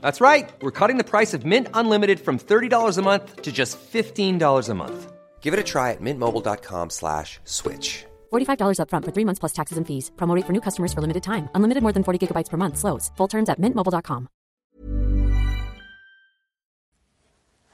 [0.00, 0.50] That's right.
[0.62, 4.74] We're cutting the price of Mint Unlimited from $30 a month to just $15 a
[4.74, 5.12] month.
[5.40, 8.04] Give it a try at mintmobile.com slash switch.
[8.32, 10.12] $45 upfront for three months plus taxes and fees.
[10.16, 11.48] Promote for new customers for limited time.
[11.54, 12.76] Unlimited more than 40 gigabytes per month.
[12.78, 13.10] Slows.
[13.16, 14.28] Full terms at mintmobile.com.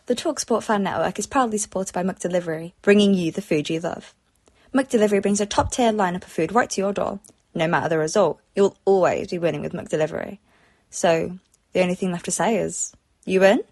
[0.07, 4.15] The TalkSport Fan Network is proudly supported by McDelivery, bringing you the food you love.
[4.73, 7.19] McDelivery brings a top-tier lineup of food right to your door.
[7.55, 10.39] No matter the result, you'll always be winning with McDelivery.
[10.91, 11.39] So
[11.77, 12.95] the only thing left to say is,
[13.27, 13.63] you in?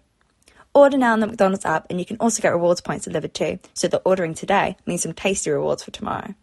[0.75, 3.57] Order now on the McDonald's app, and you can also get rewards points delivered too,
[3.73, 6.35] so that ordering today means some tasty rewards for tomorrow.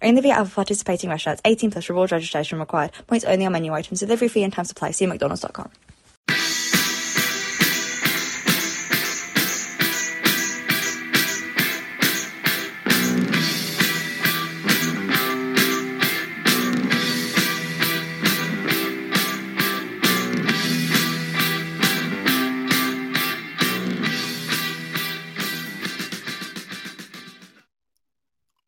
[0.00, 4.00] Only via other participating restaurants, 18 plus rewards registration required, points only on menu items,
[4.00, 4.92] delivery fee and time supply.
[4.92, 5.70] See mcdonalds.com.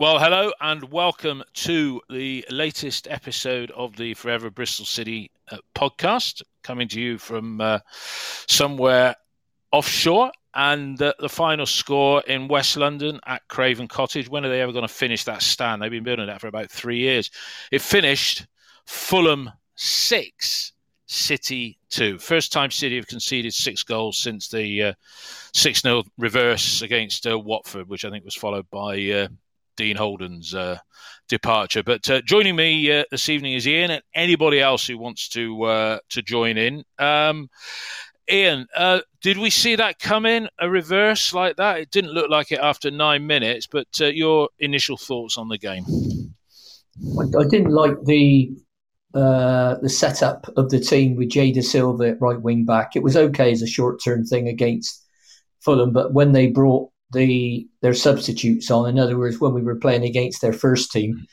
[0.02, 6.42] Well, hello and welcome to the latest episode of the Forever Bristol City uh, podcast,
[6.64, 7.78] coming to you from uh,
[8.48, 9.14] somewhere
[9.70, 10.32] offshore.
[10.56, 14.28] And uh, the final score in West London at Craven Cottage.
[14.28, 15.80] When are they ever going to finish that stand?
[15.80, 17.30] They've been building that for about three years.
[17.70, 18.44] It finished
[18.86, 20.72] Fulham six,
[21.06, 22.18] City two.
[22.18, 24.92] First time City have conceded six goals since the uh,
[25.54, 29.28] six 0 reverse against uh, Watford, which I think was followed by uh,
[29.76, 30.78] Dean Holden's uh,
[31.28, 31.82] departure.
[31.82, 35.62] But uh, joining me uh, this evening is Ian and anybody else who wants to
[35.64, 36.84] uh, to join in.
[36.98, 37.48] Um,
[38.30, 41.78] Ian, uh, did we see that come in a reverse like that?
[41.78, 45.58] It didn't look like it after nine minutes, but uh, your initial thoughts on the
[45.58, 45.84] game?
[47.18, 48.52] I, didn't like the
[49.12, 52.94] the setup of the team with Jay Dasilva at right wing back.
[52.94, 55.04] It was okay as a short term thing against
[55.60, 58.88] Fulham, but when they brought the their substitutes on.
[58.88, 61.26] In other words, when we were playing against their first team,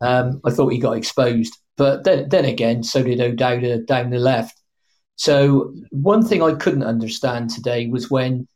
[0.00, 1.56] um, I thought he got exposed.
[1.76, 4.58] But then, then again, so did O'Dowda down the left.
[5.16, 8.48] So one thing I couldn't understand today was when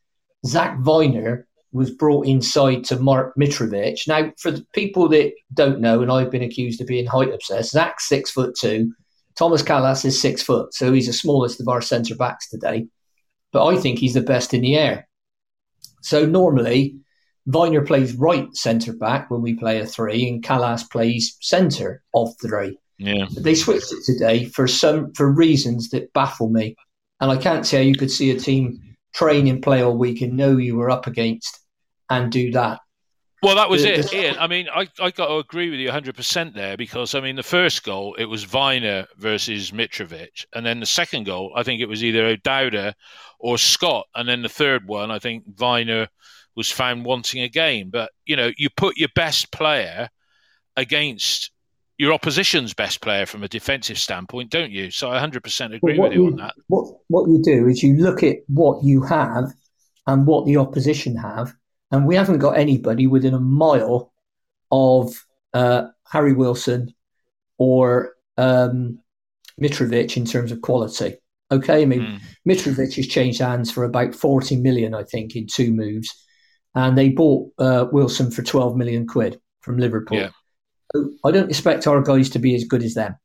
[0.45, 4.07] Zak Vyner was brought inside to Mark Mitrovic.
[4.07, 7.71] Now, for the people that don't know, and I've been accused of being height obsessed,
[7.71, 8.93] Zak's six foot two.
[9.37, 12.87] Tomas Kalas is six foot, so he's the smallest of our centre backs today.
[13.53, 15.07] But I think he's the best in the air.
[16.01, 16.95] So normally,
[17.47, 22.33] Vyner plays right centre back when we play a three, and Kalas plays centre of
[22.41, 22.77] three.
[22.97, 23.25] Yeah.
[23.33, 26.75] But they switched it today for some for reasons that baffle me,
[27.19, 28.79] and I can't see how you could see a team
[29.13, 31.59] train and play all week and know you were up against
[32.09, 32.79] and do that.
[33.43, 34.37] Well, that was it, Ian.
[34.37, 37.43] I mean, I, I got to agree with you 100% there because, I mean, the
[37.43, 40.45] first goal, it was Vyner versus Mitrovic.
[40.53, 42.93] And then the second goal, I think it was either O'Dowda
[43.39, 44.05] or Scott.
[44.13, 46.07] And then the third one, I think Vyner
[46.55, 47.89] was found wanting a game.
[47.89, 50.09] But, you know, you put your best player
[50.77, 51.49] against
[51.97, 54.91] your opposition's best player from a defensive standpoint, don't you?
[54.91, 56.53] So I 100% agree with you, you on that.
[56.67, 59.45] What, what you do is you look at what you have
[60.05, 61.55] and what the opposition have
[61.91, 64.13] and we haven't got anybody within a mile
[64.71, 66.93] of uh, Harry Wilson
[67.57, 68.99] or um,
[69.61, 71.15] Mitrovic in terms of quality.
[71.51, 72.19] Okay, I mean mm.
[72.47, 76.09] Mitrovic has changed hands for about forty million, I think, in two moves,
[76.75, 80.17] and they bought uh, Wilson for twelve million quid from Liverpool.
[80.17, 80.29] Yeah.
[80.95, 83.15] So I don't expect our guys to be as good as them.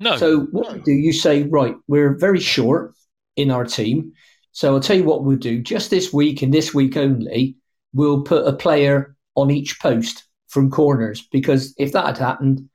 [0.00, 0.16] No.
[0.16, 1.42] So what do you say?
[1.42, 2.94] Right, we're very short
[3.36, 4.12] in our team.
[4.52, 5.60] So I'll tell you what we'll do.
[5.60, 7.56] Just this week and this week only,
[7.94, 12.68] we'll put a player on each post from corners because if that had happened,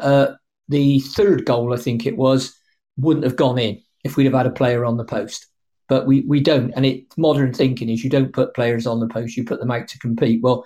[0.00, 0.32] uh,
[0.68, 2.58] the third goal, I think it was,
[2.96, 5.46] wouldn't have gone in if we'd have had a player on the post.
[5.88, 6.72] But we, we don't.
[6.72, 9.70] And it modern thinking is you don't put players on the post, you put them
[9.70, 10.42] out to compete.
[10.42, 10.64] Well,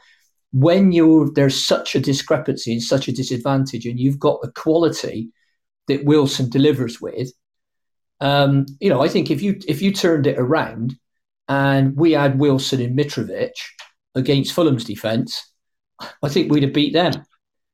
[0.52, 5.30] when you're there's such a discrepancy and such a disadvantage, and you've got the quality
[5.88, 7.32] that Wilson delivers with,
[8.20, 10.96] um, you know, I think if you if you turned it around
[11.48, 13.52] and we had Wilson and Mitrovic,
[14.16, 15.52] against Fulham's defence,
[16.22, 17.12] I think we'd have beat them.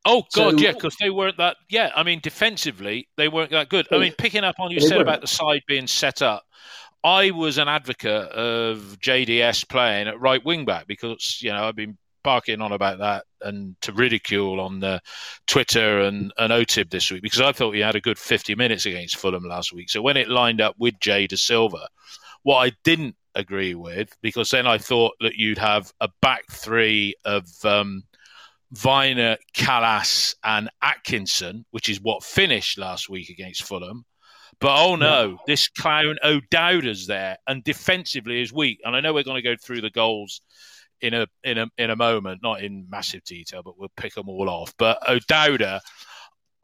[0.04, 1.56] Oh God, so, yeah, because they weren't that.
[1.70, 3.86] Yeah, I mean, defensively they weren't that good.
[3.90, 5.02] I oh, mean, picking up on you said weren't.
[5.02, 6.44] about the side being set up.
[7.04, 11.76] I was an advocate of JDS playing at right wing back because you know I've
[11.76, 15.00] been barking on about that and to ridicule on the
[15.46, 18.86] Twitter and, and OTIB this week because I thought he had a good 50 minutes
[18.86, 19.90] against Fulham last week.
[19.90, 21.86] So when it lined up with Jay Dasilva,
[22.42, 27.14] what I didn't agree with, because then I thought that you'd have a back three
[27.24, 28.04] of um,
[28.74, 34.04] Vyner, Kalas, and Atkinson, which is what finished last week against Fulham.
[34.60, 38.80] But oh no, this clown O'Dowda's there, and defensively is weak.
[38.84, 40.40] And I know we're going to go through the goals
[41.00, 44.28] in a in a in a moment, not in massive detail, but we'll pick them
[44.28, 44.72] all off.
[44.78, 45.80] But O'Dowda,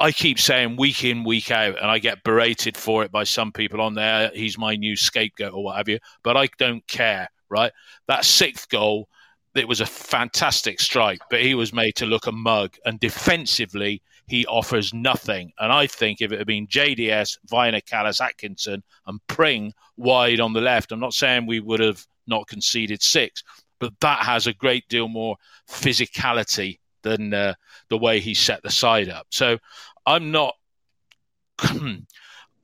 [0.01, 3.51] I keep saying week in, week out, and I get berated for it by some
[3.51, 4.31] people on there.
[4.33, 5.99] He's my new scapegoat or what have you.
[6.23, 7.73] But I don't care, right?
[8.07, 9.09] That sixth goal,
[9.57, 12.77] it was a fantastic strike, but he was made to look a mug.
[12.85, 15.53] And defensively, he offers nothing.
[15.59, 20.53] And I think if it had been JDS, Vyner, Kalas, Atkinson, and Pring wide on
[20.53, 23.43] the left, I'm not saying we would have not conceded six,
[23.81, 25.37] but that has a great deal more
[25.69, 27.55] physicality than uh,
[27.89, 29.27] the way he set the side up.
[29.31, 29.59] So
[30.07, 30.55] I'm not.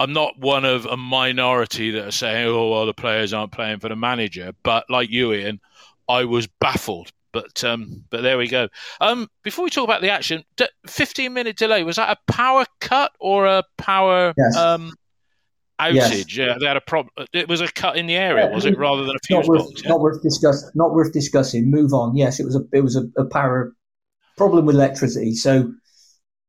[0.01, 3.79] I'm not one of a minority that are saying, "Oh, well, the players aren't playing
[3.79, 5.61] for the manager." But like you, Ian,
[6.09, 7.13] I was baffled.
[7.35, 8.69] But um, but there we go.
[9.01, 10.45] Um, before we talk about the action,
[10.87, 14.57] 15 minute delay was that a power cut or a power yes.
[14.57, 14.93] um,
[15.81, 15.97] outage?
[15.97, 16.37] Yes.
[16.37, 17.11] Yeah, they had a problem.
[17.33, 19.67] It was a cut in the area, was it, rather than a fuse not worth,
[19.67, 19.83] box?
[19.83, 19.89] Yeah?
[19.89, 20.71] Not worth discuss.
[20.77, 21.69] Not worth discussing.
[21.69, 22.17] Move on.
[22.17, 23.75] Yes, it was a it was a, a power
[24.37, 25.35] problem with electricity.
[25.35, 25.73] So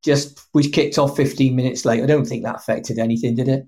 [0.03, 2.03] just we kicked off 15 minutes late.
[2.03, 3.65] I don't think that affected anything, did it?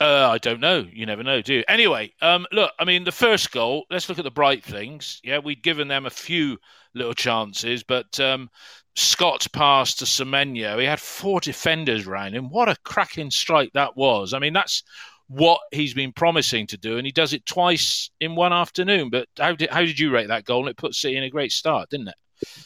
[0.00, 0.86] Uh, I don't know.
[0.90, 1.64] You never know, do you?
[1.68, 5.20] Anyway, um, look, I mean, the first goal, let's look at the bright things.
[5.22, 6.58] Yeah, we'd given them a few
[6.94, 8.48] little chances, but um,
[8.96, 12.48] Scott's pass to Semenyo, he had four defenders around him.
[12.48, 14.32] What a cracking strike that was.
[14.32, 14.82] I mean, that's
[15.28, 19.10] what he's been promising to do, and he does it twice in one afternoon.
[19.10, 20.60] But how did, how did you rate that goal?
[20.60, 22.14] And it puts City in a great start, didn't it?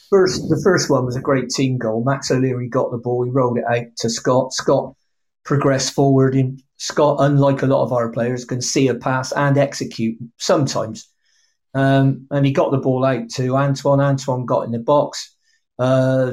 [0.09, 2.03] First, the first one was a great team goal.
[2.03, 4.53] Max O'Leary got the ball, he rolled it out to Scott.
[4.53, 4.93] Scott
[5.43, 6.35] progressed forward.
[6.35, 11.09] In Scott, unlike a lot of our players, can see a pass and execute sometimes.
[11.73, 13.99] Um, and he got the ball out to Antoine.
[13.99, 15.35] Antoine got in the box,
[15.77, 16.31] uh,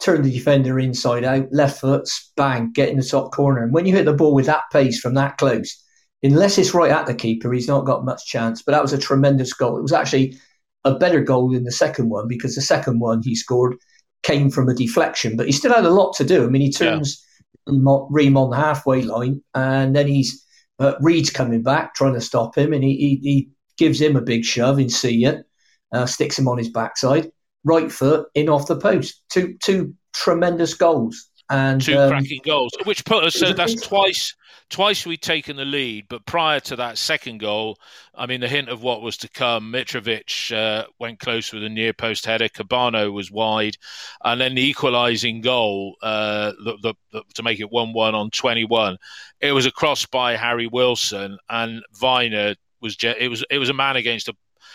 [0.00, 3.62] turned the defender inside out, left foot, bang, get in the top corner.
[3.62, 5.82] And when you hit the ball with that pace from that close,
[6.22, 8.62] unless it's right at the keeper, he's not got much chance.
[8.62, 9.76] But that was a tremendous goal.
[9.76, 10.38] It was actually
[10.84, 13.76] a better goal than the second one because the second one he scored
[14.22, 16.44] came from a deflection, but he still had a lot to do.
[16.44, 17.24] I mean, he turns
[17.66, 17.98] yeah.
[18.10, 20.44] Ream on the halfway line, and then he's
[20.78, 24.22] uh, Reid's coming back trying to stop him, and he, he, he gives him a
[24.22, 25.44] big shove in see it,
[25.92, 27.30] uh, sticks him on his backside,
[27.64, 29.22] right foot in off the post.
[29.30, 33.34] Two two tremendous goals and two um, cracking goals, which put us.
[33.34, 34.34] So that's twice
[34.72, 37.78] twice we'd taken the lead, but prior to that second goal,
[38.14, 41.68] I mean, the hint of what was to come, Mitrovic uh, went close with a
[41.68, 43.76] near post header, Kebano was wide,
[44.24, 48.30] and then the equalising goal uh, the, the, the, to make it 1 1 on
[48.30, 48.96] 21.
[49.40, 53.74] It was a cross by Harry Wilson, and Vyner was, it was, it was a
[53.74, 54.34] man against a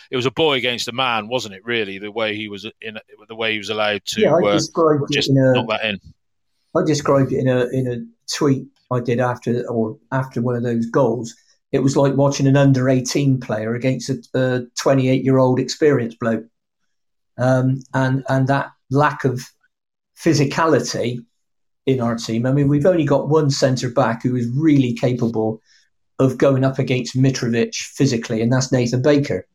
[0.10, 1.66] it was a boy against a man, wasn't it?
[1.66, 2.98] Really, the way he was in,
[3.28, 4.60] the way he was allowed to yeah, uh,
[5.12, 6.00] just knock that in.
[6.78, 10.64] I described it in a in a tweet I did after or after one of
[10.64, 11.36] those goals.
[11.72, 16.20] It was like watching an under eighteen player against a twenty eight year old experienced
[16.20, 16.46] bloke,
[17.38, 19.42] um, and and that lack of
[20.18, 21.20] physicality
[21.86, 22.46] in our team.
[22.46, 25.62] I mean, we've only got one centre back who is really capable
[26.20, 29.48] of going up against Mitrovic physically, and that's Nathan Baker.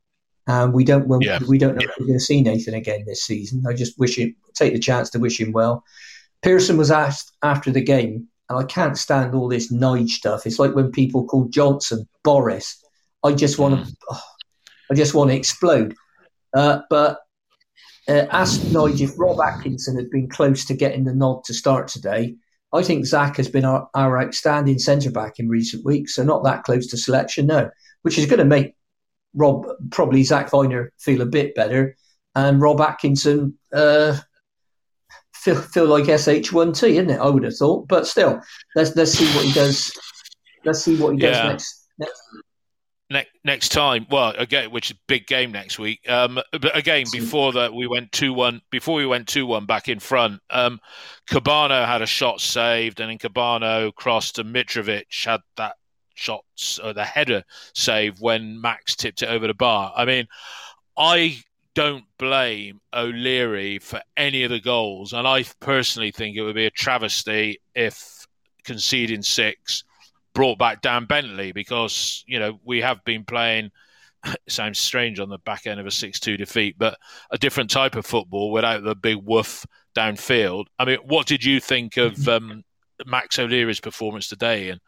[0.47, 1.39] And we don't yeah.
[1.47, 1.91] we don't know yeah.
[1.91, 3.65] if we're going to see Nathan again this season.
[3.67, 5.85] I just wish him take the chance to wish him well.
[6.43, 10.47] Pearson was asked after the game and I can't stand all this Nige stuff.
[10.47, 12.85] It's like when people call Johnson Boris.
[13.25, 14.23] I just want to, oh,
[14.91, 15.95] I just want to explode.
[16.55, 17.21] Uh, but
[18.09, 21.89] uh, ask Nige if Rob Atkinson had been close to getting the nod to start
[21.89, 22.35] today.
[22.75, 26.43] I think Zak has been our, our outstanding centre back in recent weeks, so not
[26.45, 27.71] that close to selection, no.
[28.03, 28.75] Which is going to make
[29.35, 31.97] Rob probably Zak Vyner feel a bit better,
[32.35, 34.19] and Rob Atkinson uh,
[35.43, 37.21] feel, feel like SH1T, isn't it?
[37.21, 38.41] I would have thought, but still,
[38.75, 39.93] let's let's see what he does.
[40.65, 41.87] Let's see what he does next.
[41.99, 42.23] next.
[43.11, 46.01] Next, next time, well, again, which is big game next week.
[46.09, 48.63] Um, but again, before that, we went two one.
[48.71, 50.81] Before we went two one back in front, um,
[51.29, 55.75] Kebano had a shot saved, and then Kebano crossed to Mitrovic had that
[56.15, 56.45] shot,
[56.83, 57.45] or the header
[57.75, 59.93] save when Max tipped it over the bar.
[59.95, 60.27] I mean,
[60.97, 61.39] I
[61.75, 65.13] don't blame O'Leary for any of the goals.
[65.13, 68.27] And I personally think it would be a travesty if
[68.65, 69.85] conceding six
[70.35, 73.71] brought back Dan Bentley because you know we have been playing.
[74.25, 76.97] It sounds strange on the back end of a six-two defeat, but
[77.33, 80.67] a different type of football without the big woof downfield.
[80.79, 82.63] I mean, what did you think of um,
[83.05, 84.69] Max O'Leary's performance today?
[84.69, 84.81] And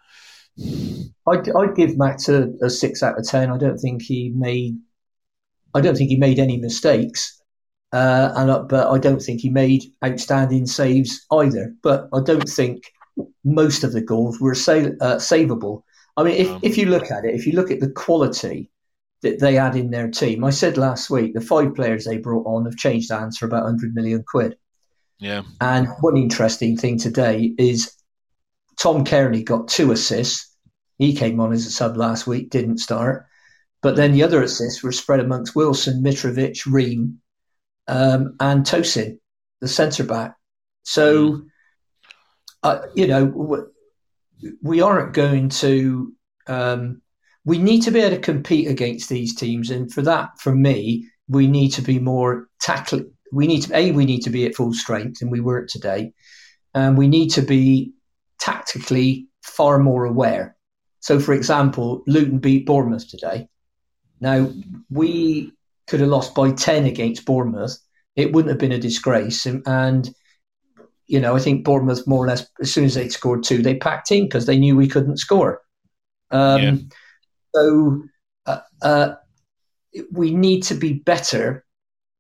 [1.27, 3.51] I'd, I'd give Max a, a, six out of ten.
[3.51, 4.77] I don't think he made.
[5.75, 7.41] I don't think he made any mistakes,
[7.93, 11.75] uh, and uh, but I don't think he made outstanding saves either.
[11.83, 12.93] But I don't think
[13.45, 15.83] most of the goals were sa- uh, savable.
[16.17, 18.71] I mean, if, um, if you look at it, if you look at the quality
[19.23, 22.47] that they had in their team, I said last week the five players they brought
[22.47, 24.57] on have changed hands for about 100 million quid.
[25.19, 25.43] Yeah.
[25.61, 27.93] And one interesting thing today is
[28.79, 30.55] Tom Cairney got two assists.
[30.99, 33.27] He came on as a sub last week, didn't start.
[33.85, 37.21] But then the other assists were spread amongst Wilson, Mitrovic, Ream,
[37.87, 39.19] um, and Tosin,
[39.61, 40.37] the centre back.
[40.85, 41.47] So, mm.
[42.63, 43.67] uh, you know,
[44.63, 46.15] we aren't going to.
[46.47, 47.03] Um,
[47.45, 51.07] we need to be able to compete against these teams, and for that, for me,
[51.29, 53.13] we need to be more tackling.
[53.33, 56.15] We need to a we need to be at full strength, and we weren't today.
[56.73, 57.93] And we need to be
[58.41, 60.57] tactically far more aware.
[61.01, 63.47] So, for example, Luton beat Bournemouth today.
[64.25, 64.51] Now,
[64.89, 65.53] we
[65.87, 67.79] could have lost by 10 against Bournemouth.
[68.17, 69.45] It wouldn't have been a disgrace.
[69.45, 70.15] And, and
[71.07, 73.77] you know, I think Bournemouth, more or less, as soon as they scored two, they
[73.77, 75.61] packed in because they knew we couldn't score.
[76.31, 76.77] Um, yeah.
[77.55, 78.03] So,
[78.47, 79.15] uh, uh,
[80.11, 81.67] we need to be better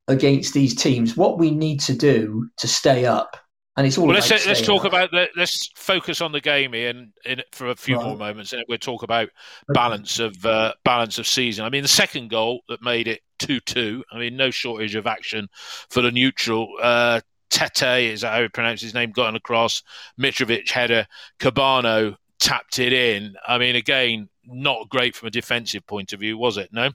[0.06, 1.16] against these teams.
[1.16, 3.38] What we need to do to stay up
[3.76, 4.07] and it's all.
[4.07, 7.69] Well, let's let's talk about the, let's focus on the game here and in, for
[7.69, 8.07] a few right.
[8.07, 9.28] more moments, and we'll talk about
[9.69, 11.64] balance of uh, balance of season.
[11.64, 14.04] I mean, the second goal that made it two two.
[14.12, 15.49] I mean, no shortage of action
[15.90, 16.69] for the neutral.
[16.81, 19.83] Uh, Tete is how he pronounced his name, gotten across.
[20.21, 21.07] Mitrovic header.
[21.38, 23.35] Kebano tapped it in.
[23.47, 26.71] I mean, again, not great from a defensive point of view, was it?
[26.73, 26.90] No.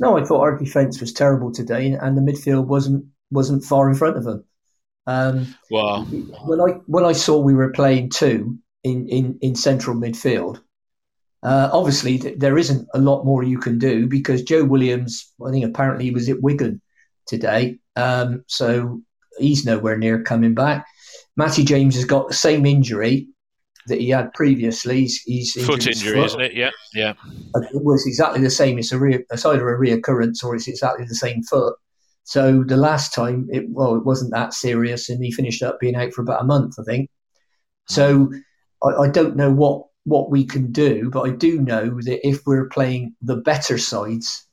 [0.00, 3.94] No, I thought our defence was terrible today, and the midfield wasn't wasn't far in
[3.94, 4.44] front of them.
[5.06, 6.02] Um, wow.
[6.02, 10.60] When I when I saw we were playing two in in, in central midfield,
[11.42, 15.50] uh, obviously th- there isn't a lot more you can do because Joe Williams, I
[15.50, 16.80] think apparently he was at Wigan
[17.26, 19.00] today, um, so
[19.38, 20.86] he's nowhere near coming back.
[21.36, 23.28] Matty James has got the same injury
[23.86, 25.02] that he had previously.
[25.02, 26.26] He's, he's foot injury, foot.
[26.26, 26.54] isn't it?
[26.54, 27.12] Yeah, yeah.
[27.54, 28.78] It was exactly the same.
[28.78, 31.76] It's a re- it's either a reoccurrence or it's exactly the same foot.
[32.26, 35.94] So the last time, it well, it wasn't that serious, and he finished up being
[35.94, 37.08] out for about a month, I think.
[37.88, 38.32] So
[38.82, 42.44] I, I don't know what what we can do, but I do know that if
[42.44, 44.44] we're playing the better sides,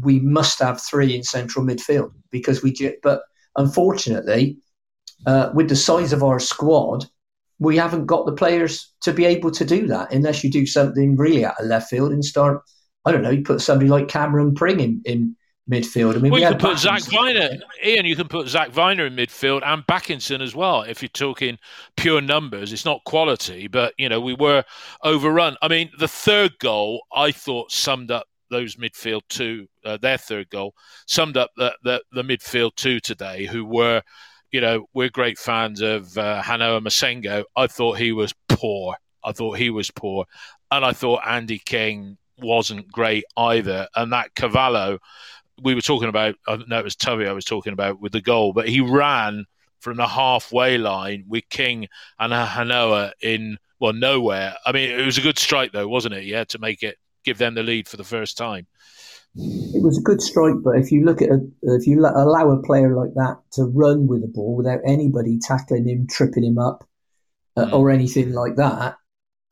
[0.00, 2.72] we must have three in central midfield because we.
[3.02, 3.22] But
[3.56, 4.58] unfortunately,
[5.26, 7.06] uh, with the size of our squad,
[7.58, 11.16] we haven't got the players to be able to do that unless you do something
[11.16, 12.62] really out of left field and start.
[13.04, 13.30] I don't know.
[13.30, 15.36] You put somebody like Cameron Pring in, in
[15.70, 16.14] midfield.
[16.14, 18.06] I mean, well, we you can put Zak Vyner, Ian.
[18.06, 20.82] You can put Zak Vyner in midfield and Bakinson as well.
[20.82, 21.58] If you're talking
[21.96, 24.64] pure numbers, it's not quality, but you know we were
[25.02, 25.56] overrun.
[25.62, 29.66] I mean, the third goal I thought summed up those midfield two.
[29.84, 30.74] Uh, their third goal
[31.06, 34.02] summed up the, the, the midfield two today, who were.
[34.52, 37.44] You know, we're great fans of uh, Han-Noah Massengo.
[37.56, 38.94] I thought he was poor.
[39.24, 40.24] I thought he was poor.
[40.70, 43.88] And I thought Andy King wasn't great either.
[43.94, 44.98] And that Carvalho,
[45.62, 48.20] we were talking about, I know it was Tubby I was talking about with the
[48.20, 49.44] goal, but he ran
[49.80, 54.54] from the halfway line with King and Han-Noah in, well, nowhere.
[54.64, 56.24] I mean, it was a good strike, though, wasn't it?
[56.24, 58.66] Yeah, to make it, give them the lead for the first time.
[59.34, 62.62] It was a good strike, but if you look at a, if you allow a
[62.62, 66.88] player like that to run with the ball without anybody tackling him, tripping him up,
[67.54, 67.72] uh, mm.
[67.74, 68.96] or anything like that,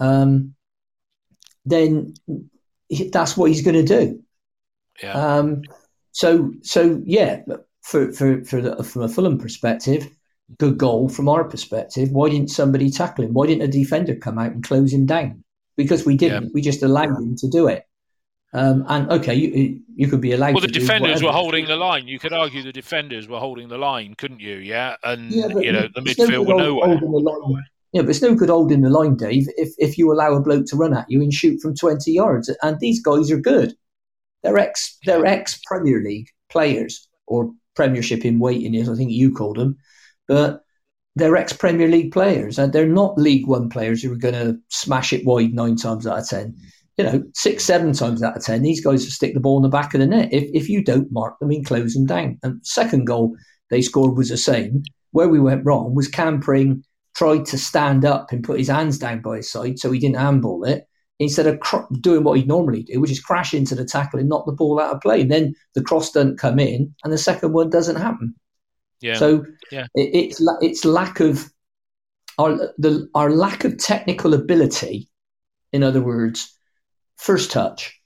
[0.00, 0.54] um,
[1.66, 2.14] then
[3.12, 4.22] that's what he's going to do.
[5.02, 5.12] Yeah.
[5.12, 5.62] Um,
[6.14, 7.42] so, so yeah,
[7.82, 10.08] for for for the, from a Fulham perspective,
[10.58, 12.10] good goal from our perspective.
[12.12, 13.32] Why didn't somebody tackle him?
[13.32, 15.42] Why didn't a defender come out and close him down?
[15.76, 16.44] Because we didn't.
[16.44, 16.48] Yeah.
[16.54, 17.84] We just allowed him to do it.
[18.52, 20.54] Um, and okay, you you could be allowed.
[20.54, 22.06] Well, the defenders were holding the line.
[22.06, 24.58] You could argue the defenders were holding the line, couldn't you?
[24.58, 27.64] Yeah, and yeah, you know the midfield no were nowhere.
[27.92, 30.66] Yeah, but it's no good holding the line, Dave, if if you allow a bloke
[30.66, 32.48] to run at you and shoot from twenty yards.
[32.62, 33.74] And these guys are good.
[34.44, 39.34] They're ex they're ex Premier League players or Premiership in waiting, as I think you
[39.34, 39.76] called them,
[40.28, 40.60] but
[41.16, 44.58] they're ex Premier League players and they're not League One players who are going to
[44.68, 46.56] smash it wide nine times out of ten.
[46.98, 49.62] You know, six, seven times out of ten, these guys will stick the ball in
[49.64, 50.32] the back of the net.
[50.32, 52.38] If if you don't mark them and close them down.
[52.42, 53.34] And second goal
[53.70, 54.82] they scored was the same.
[55.10, 56.84] Where we went wrong was Cam Pring
[57.16, 60.16] tried to stand up and put his hands down by his side so he didn't
[60.16, 60.86] handball it
[61.18, 64.28] instead of cr- doing what he'd normally do, which is crash into the tackle and
[64.28, 65.20] knock the ball out of play.
[65.20, 68.34] And then the cross doesn't come in, and the second one doesn't happen.
[69.00, 69.14] Yeah.
[69.14, 69.86] So Yeah.
[69.94, 71.50] it, it's it's lack of
[72.38, 75.08] our the our lack of technical ability.
[75.72, 76.56] In other words,
[77.16, 78.00] first touch,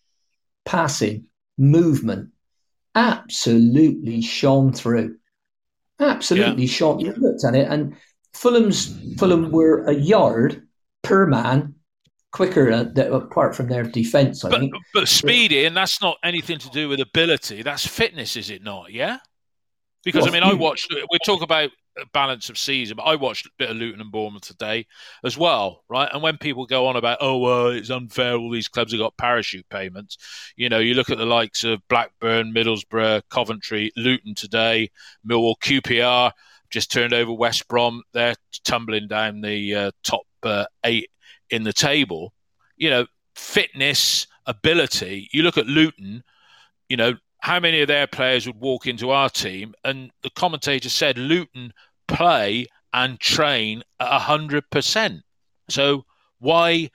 [0.64, 2.30] passing, movement,
[2.94, 5.16] absolutely shone through.
[6.00, 7.00] Absolutely shone.
[7.00, 7.96] You looked at it, and
[8.32, 10.62] Fulham's Fulham were a yard
[11.02, 11.74] per man
[12.32, 14.44] quicker uh, apart from their defence.
[14.44, 14.74] I But think.
[14.94, 17.62] but speedy, and that's not anything to do with ability.
[17.62, 18.92] That's fitness, is it not?
[18.92, 19.18] Yeah.
[20.04, 20.92] Because Well, I mean, I watched.
[21.10, 21.70] We talk about
[22.12, 24.86] balance of season, but I watched a bit of Luton and Bournemouth today
[25.24, 26.08] as well, right?
[26.12, 29.16] And when people go on about, oh well, it's unfair, all these clubs have got
[29.16, 30.16] parachute payments.
[30.56, 34.90] You know, you look at the likes of Blackburn, Middlesbrough, Coventry, Luton today,
[35.28, 36.32] Millwall, QPR
[36.70, 38.02] just turned over West Brom.
[38.12, 41.10] They're tumbling down the uh, top uh, eight
[41.50, 42.32] in the table.
[42.76, 45.28] You know, fitness, ability.
[45.32, 46.22] You look at Luton.
[46.88, 49.74] You know, how many of their players would walk into our team?
[49.84, 51.72] And the commentator said Luton
[52.06, 55.22] play and train at hundred percent.
[55.68, 56.04] So
[56.38, 56.90] why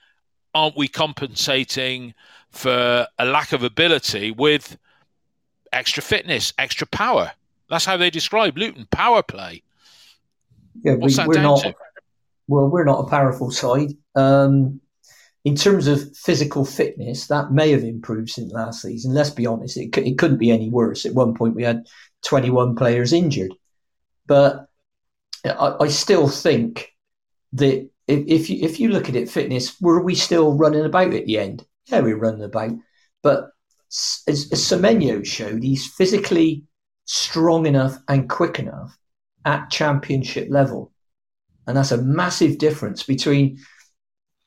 [0.54, 2.14] aren't we compensating
[2.50, 4.76] for a lack of ability with
[5.72, 7.32] extra fitness, extra power?
[7.70, 9.62] That's how they describe Luton power play.
[10.82, 11.60] Yeah, What's we, down not.
[11.62, 11.74] to?
[12.46, 13.92] Well, we're not a powerful side.
[14.14, 14.80] Um,
[15.44, 19.12] in terms of physical fitness, that may have improved since last season.
[19.12, 21.04] Let's be honest, it, it couldn't be any worse.
[21.04, 21.86] At one point, we had
[22.24, 23.52] 21 players injured.
[24.26, 24.66] But
[25.44, 26.90] I, I still think
[27.54, 31.12] that if, if, you, if you look at it, fitness, were we still running about
[31.12, 31.64] at the end?
[31.86, 32.72] Yeah, we were running about.
[33.22, 33.50] But
[33.90, 36.64] as, as Semenyo showed, he's physically
[37.04, 38.96] strong enough and quick enough
[39.44, 40.92] at championship level.
[41.66, 43.58] And that's a massive difference between,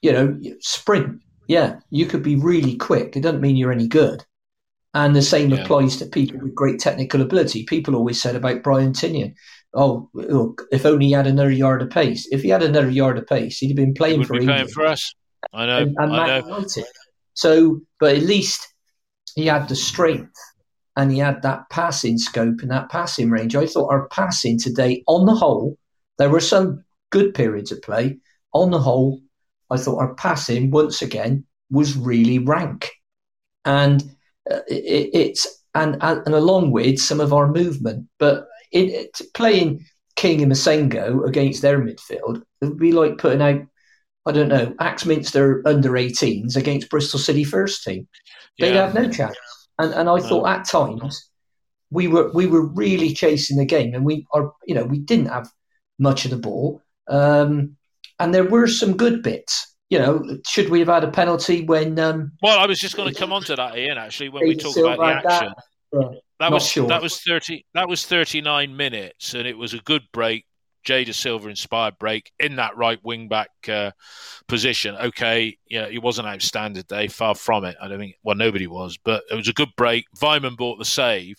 [0.01, 1.21] you know, sprint.
[1.47, 3.15] Yeah, you could be really quick.
[3.15, 4.24] It doesn't mean you're any good.
[4.93, 5.62] And the same Yeah.
[5.62, 7.63] applies to people with great technical ability.
[7.63, 9.33] People always said about Brian Tinnion,
[9.74, 12.27] oh, look, if only he had another yard of pace.
[12.31, 14.74] If he had another yard of pace, he'd have been playing for be England playing
[14.74, 15.13] for us.
[15.53, 15.77] I know.
[15.77, 16.48] and, and I know.
[16.48, 16.85] United.
[17.33, 18.68] So, but at least
[19.35, 20.35] he had the strength
[20.96, 23.55] and he had that passing scope and that passing range.
[23.55, 25.77] I thought our passing today, on the whole,
[26.18, 28.20] there were some good periods of play.
[28.53, 29.22] On the whole,
[29.70, 32.89] I thought our passing once again was really rank,
[33.65, 34.01] and
[34.50, 38.07] uh, it, it's and, and along with some of our movement.
[38.17, 43.41] But in, it, playing King and Massengo against their midfield, it would be like putting
[43.41, 43.61] out
[44.25, 48.09] I don't know, Axminster under 18s against Bristol City first team.
[48.59, 48.85] They'd Yeah.
[48.85, 49.37] have no chance.
[49.79, 51.29] And and I thought at times
[51.91, 55.27] we were we were really chasing the game and we are you know, we didn't
[55.27, 55.50] have
[56.00, 56.81] much of the ball.
[57.09, 57.77] Um,
[58.20, 59.75] and there were some good bits.
[59.89, 63.13] You know, should we have had a penalty when um Well, I was just going
[63.13, 63.98] to come on to that, Ian.
[63.98, 65.25] Actually, when we talk about the that?
[65.33, 65.53] action,
[65.93, 66.87] Yeah, that was sure.
[66.87, 67.65] that was thirty.
[67.74, 70.46] That was thirty nine minutes, and it was a good break.
[70.87, 73.91] Jay Dasilva inspired break in that right wing back uh,
[74.47, 74.95] position.
[74.95, 77.75] Okay, yeah, he wasn't outstanding today, far from it.
[77.81, 78.15] I don't think.
[78.23, 80.05] Well, nobody was, but it was a good break.
[80.21, 81.35] Weimann bought the save.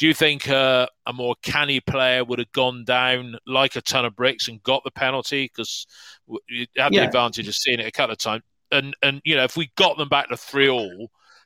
[0.00, 4.04] Do you think uh, a more canny player would have gone down like a ton
[4.04, 5.86] of bricks and got the penalty because
[6.48, 8.42] you had the advantage of seeing it a couple of times?
[8.72, 10.90] And and you know, if we got them back to three all,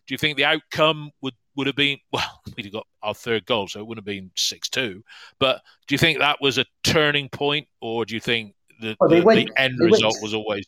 [0.06, 2.40] do you think the outcome would would have been well?
[2.56, 5.02] We'd have got our third goal, so it wouldn't have been six two.
[5.38, 9.10] But do you think that was a turning point, or do you think the, Well,
[9.10, 10.66] the, went- the end they went- result was always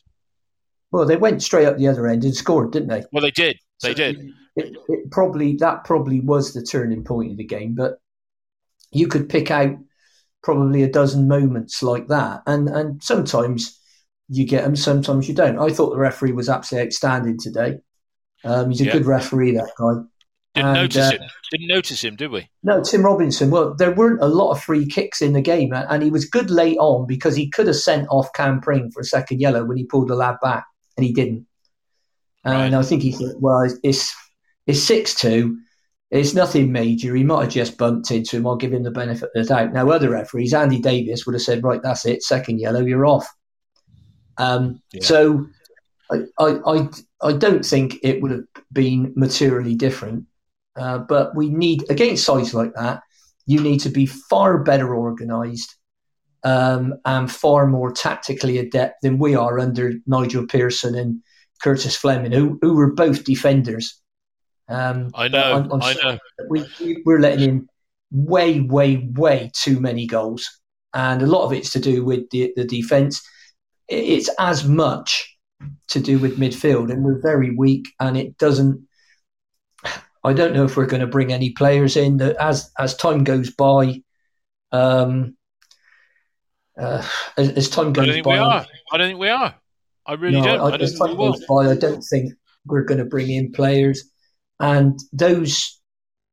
[0.91, 3.03] well they went straight up the other end and scored, didn't they?
[3.11, 3.21] well?
[3.21, 4.31] They did, they So did.
[4.55, 7.95] It, it probably that probably was the turning point of the game, but
[8.91, 9.75] you could pick out
[10.43, 13.81] probably a dozen moments like that, and and sometimes
[14.29, 15.59] you get them, sometimes you don't.
[15.59, 17.77] I thought the referee was absolutely outstanding today.
[18.43, 18.93] Um, he's a Yeah.
[18.93, 20.01] good referee, that guy.
[20.55, 21.21] Didn't And, notice uh, him.
[21.51, 22.49] Didn't notice him, did we?
[22.63, 23.51] No, Tim Robinson.
[23.51, 26.49] Well, there weren't a lot of free kicks in the game, and he was good
[26.49, 29.77] late on because he could have sent off Cam Pring for a second yellow when
[29.77, 30.65] he pulled the lad back,
[30.97, 31.45] and he didn't.
[32.45, 32.79] And Right.
[32.79, 34.15] I think he thought, well, it's- it's
[34.67, 35.57] it's six two.
[36.11, 37.13] It's nothing major.
[37.15, 38.47] He might have just bumped into him.
[38.47, 39.73] I'll give him the benefit of the doubt.
[39.73, 43.27] Now, other referees, Andy Davis would have said, right, that's it, second yellow, you're off.
[44.37, 45.03] Um, Yeah.
[45.03, 45.47] So
[46.11, 46.89] I, I, I,
[47.21, 50.25] I don't think it would have been materially different.
[50.75, 53.01] Uh, but we need, against sides like that,
[53.45, 55.75] you need to be far better organised
[56.43, 61.21] um, and far more tactically adept than we are under Nigel Pearson and
[61.61, 64.01] Curtis Fleming, who, who were both defenders.
[64.67, 66.19] Um, I know, I'm- I'm I know.
[66.49, 67.69] we, we, we're letting in
[68.11, 70.59] way, way, way too many goals.
[70.93, 73.21] And a lot of it's to do with the, the defence.
[73.87, 75.37] it's as much
[75.89, 78.87] to do with midfield, and we're very weak, and it doesn't.
[80.25, 83.23] I don't know if we're going to bring any players in that as as time
[83.23, 84.01] goes by.
[84.71, 85.37] Um,
[86.77, 87.07] uh,
[87.37, 88.65] as, as, time goes I don't think by, we are.
[88.91, 89.55] I don't think we are.
[90.05, 90.59] I really no, don't.
[90.59, 92.33] I, I, don't as time goes by, I don't think
[92.65, 94.03] we're going to bring in players.
[94.59, 95.79] And those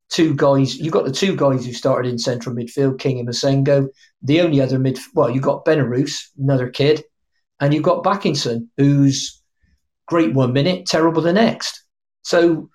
[0.09, 3.89] two guys, you've got the two guys who started in central midfield, King and Massengo.
[4.23, 7.05] The only other mid, well, you've got Benarous, another kid,
[7.61, 9.43] and you've got Bakinson, who's
[10.07, 11.85] great one minute, terrible the next.
[12.23, 12.69] So,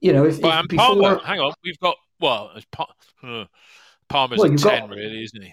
[0.00, 3.44] you know, if, if before, Palmer, hang on, we've got well, pa- uh,
[4.08, 5.52] Palmer's well, a ten, got, really, isn't he?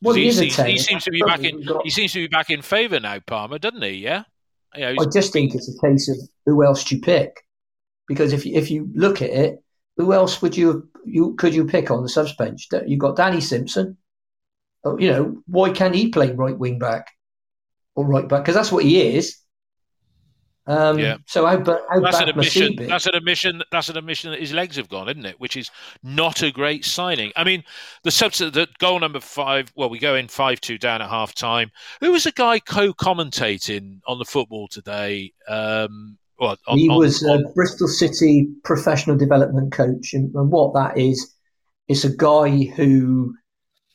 [0.00, 1.64] Well, he, he, seems, he seems to be back in.
[1.64, 3.90] Got, he seems to be back in favour now, Palmer, doesn't he?
[3.90, 4.24] Yeah.
[4.74, 7.44] I just think it's a case of who else do you pick,
[8.06, 9.62] because if you, if you look at it,
[9.96, 12.68] who else would you you could you pick on the subs bench?
[12.86, 13.96] You've got Danny Simpson.
[14.84, 17.08] Oh, you know why can't he play right wing back
[17.96, 18.42] or right back?
[18.42, 19.38] Because that's what he is.
[20.68, 21.16] Um, yeah.
[21.24, 22.76] So how that's an admission.
[22.76, 23.62] That's an admission.
[23.72, 25.40] That's an admission that his legs have gone, isn't it?
[25.40, 25.70] Which is
[26.02, 27.32] not a great signing.
[27.36, 27.64] I mean,
[28.04, 29.72] the subset, the goal number five.
[29.76, 31.70] Well, we go in five two down at half time.
[32.02, 35.32] Who was the guy co-commentating on the football today?
[35.48, 40.74] Um, well, on, he was on, a Bristol City professional development coach, and, and what
[40.74, 41.34] that is,
[41.88, 43.34] it's a guy who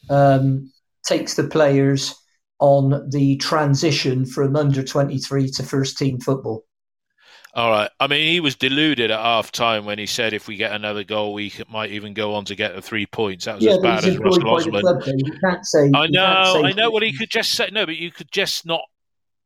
[0.09, 0.71] um,
[1.05, 2.15] takes the players
[2.63, 6.63] on the transition from under 23 to first team football.
[7.53, 7.89] All right.
[7.99, 11.03] I mean, he was deluded at half time when he said if we get another
[11.03, 13.45] goal, we might even go on to get the three points.
[13.45, 14.79] That was yeah, as bad as Russell Osman.
[14.79, 15.91] Club, you can't say.
[15.93, 16.89] I know, I know.
[16.89, 18.83] Well, he could just say no, but you could just not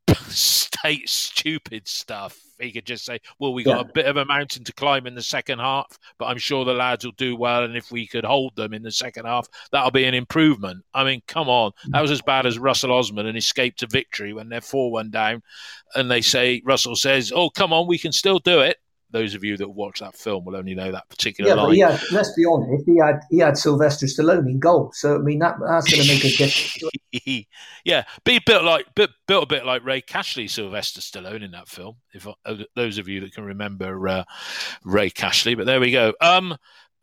[0.28, 3.90] state stupid stuff he could just say, "Well, we got yeah.
[3.90, 6.74] a bit of a mountain to climb in the second half, but I'm sure the
[6.74, 9.92] lads will do well, and if we could hold them in the second half, that'll
[9.92, 13.38] be an improvement." I mean, come on, that was as bad as Russell Osman and
[13.38, 15.44] escape to victory when they're four-one down,
[15.96, 18.78] and they say Russell says, "Oh, come on, we can still do it."
[19.12, 21.68] Those of you that watch that film will only know that particular yeah, line.
[21.68, 25.20] But yeah, let's be honest, he had he had Sylvester Stallone in goal, so I
[25.20, 27.46] mean that that's going to make a difference.
[27.86, 31.70] yeah, be built like built, built a bit like Ray Cashley, Sylvester Stallone in that
[31.70, 31.96] film.
[32.14, 34.24] If uh, those of you that can remember uh,
[34.84, 36.14] Ray Cashley, but there we go.
[36.20, 36.58] Um,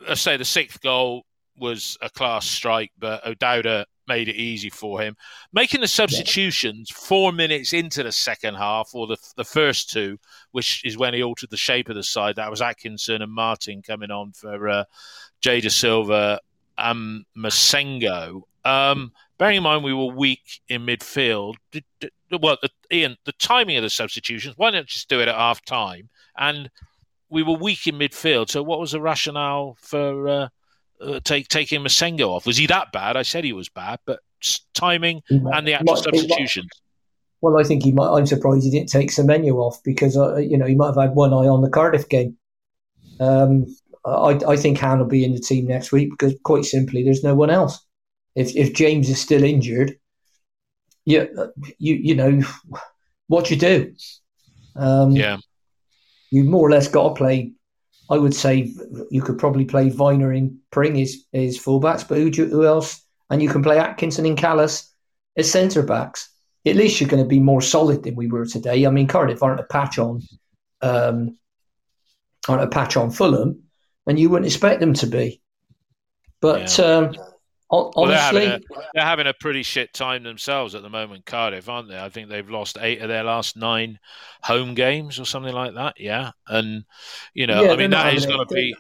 [0.07, 1.25] I say the sixth goal
[1.57, 5.17] was a class strike, but O'Dowda made it easy for him.
[5.53, 10.19] Making the substitutions four minutes into the second half, or the the first two,
[10.53, 12.37] which is when he altered the shape of the side.
[12.37, 14.85] That was Atkinson and Martin coming on for uh,
[15.41, 16.39] Jay Dasilva
[16.77, 18.43] and Massengo.
[18.65, 23.33] Um, bearing in mind we were weak in midfield, did, did, well, the, Ian, the
[23.33, 26.09] timing of the substitutions, why not just do it at half time?
[26.37, 26.71] And
[27.29, 30.49] we were weak in midfield, so what was the rationale for uh,
[31.05, 32.47] uh, take taking Massengo off?
[32.47, 33.17] Was he that bad?
[33.17, 34.21] I said he was bad, but
[34.75, 36.69] timing and the actual might, substitutions.
[36.73, 38.09] Might, well, I think he might.
[38.09, 41.15] I'm surprised he didn't take Semenyo off because uh, you know he might have had
[41.15, 42.37] one eye on the Cardiff game.
[43.21, 43.67] Um,
[44.05, 47.25] I, I think Han will be in the team next week because quite simply, there's
[47.25, 47.85] no one else.
[48.35, 49.99] If if James is still injured,
[51.05, 51.29] you
[51.79, 52.43] you you know
[53.29, 53.95] what you do.
[54.77, 55.37] Um, yeah,
[56.31, 57.53] you more or less got to play
[58.11, 58.73] I would say
[59.11, 63.03] you could probably play Vyner in Pring his, his fullbacks, but who, who else?
[63.31, 64.91] And you can play Atkinson and Kalas
[65.37, 66.31] as centre backs.
[66.67, 68.87] At least you're going to be more solid than we were today.
[68.87, 70.23] I mean, Cardiff aren't a patch on,
[70.83, 71.39] um,
[72.49, 73.63] aren't a patch on Fulham,
[74.07, 75.41] and you wouldn't expect them to be.
[76.41, 76.85] But yeah.
[76.85, 77.17] um,
[77.71, 78.61] honestly, well, they're, having a,
[78.95, 81.99] they're having a pretty shit time themselves at the moment, Cardiff, aren't they?
[81.99, 83.99] I think they've lost eight of their last nine
[84.43, 85.95] home games or something like that.
[85.99, 86.85] Yeah, and
[87.33, 88.75] you know, yeah, I mean, that is going to be.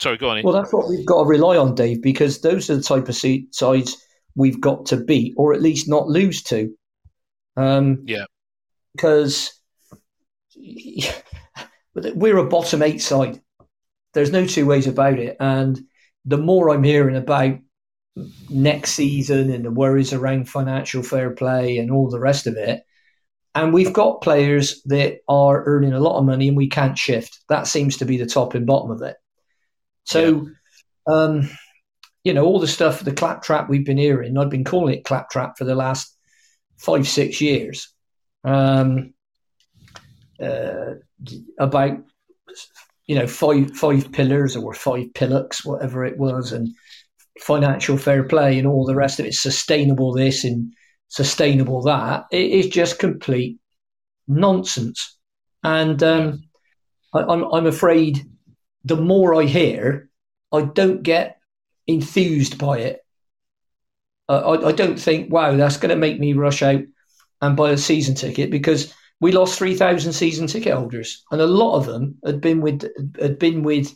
[0.00, 0.42] Sorry, go on.
[0.42, 3.54] Well, that's what we've got to rely on, Dave, because those are the type of
[3.54, 3.96] sides
[4.34, 6.74] we've got to beat, or at least not lose to.
[7.56, 8.24] Um, yeah,
[8.94, 9.52] because
[11.94, 13.40] we're a bottom eight side.
[14.14, 15.80] There's no two ways about it, and
[16.24, 17.58] the more I'm hearing about
[18.48, 22.82] next season and the worries around financial fair play and all the rest of it,
[23.54, 27.40] and we've got players that are earning a lot of money and we can't shift.
[27.48, 29.16] That seems to be the top and bottom of it.
[30.04, 30.46] So,
[31.08, 31.14] yeah.
[31.14, 31.50] um,
[32.22, 35.58] you know, all the stuff, the claptrap we've been hearing, I've been calling it claptrap
[35.58, 36.16] for the last
[36.76, 37.92] five, six years.
[38.44, 39.14] Um,
[40.40, 40.94] uh,
[41.58, 41.98] about
[43.10, 46.68] you know five five pillars or five pillocks, whatever it was, and
[47.40, 50.72] financial fair play and all the rest of it, sustainable this and
[51.08, 52.26] sustainable that.
[52.30, 53.58] It is just complete
[54.28, 55.18] nonsense,
[55.64, 56.44] and um,
[57.12, 58.24] I, I'm I'm afraid
[58.84, 60.08] the more I hear,
[60.52, 61.40] I don't get
[61.88, 63.00] enthused by it.
[64.28, 66.82] Uh, I, I don't think, wow, that's going to make me rush out
[67.42, 71.76] and buy a season ticket because we lost 3,000 season ticket holders, and a lot
[71.76, 72.88] of them had been with
[73.20, 73.94] had been with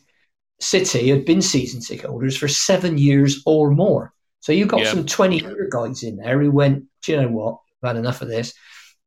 [0.60, 4.12] City, had been season ticket holders for seven years or more.
[4.40, 4.92] So you've got Yeah.
[4.92, 7.58] some 20 year guys in there who went, do you know what?
[7.82, 8.52] I've had enough of this.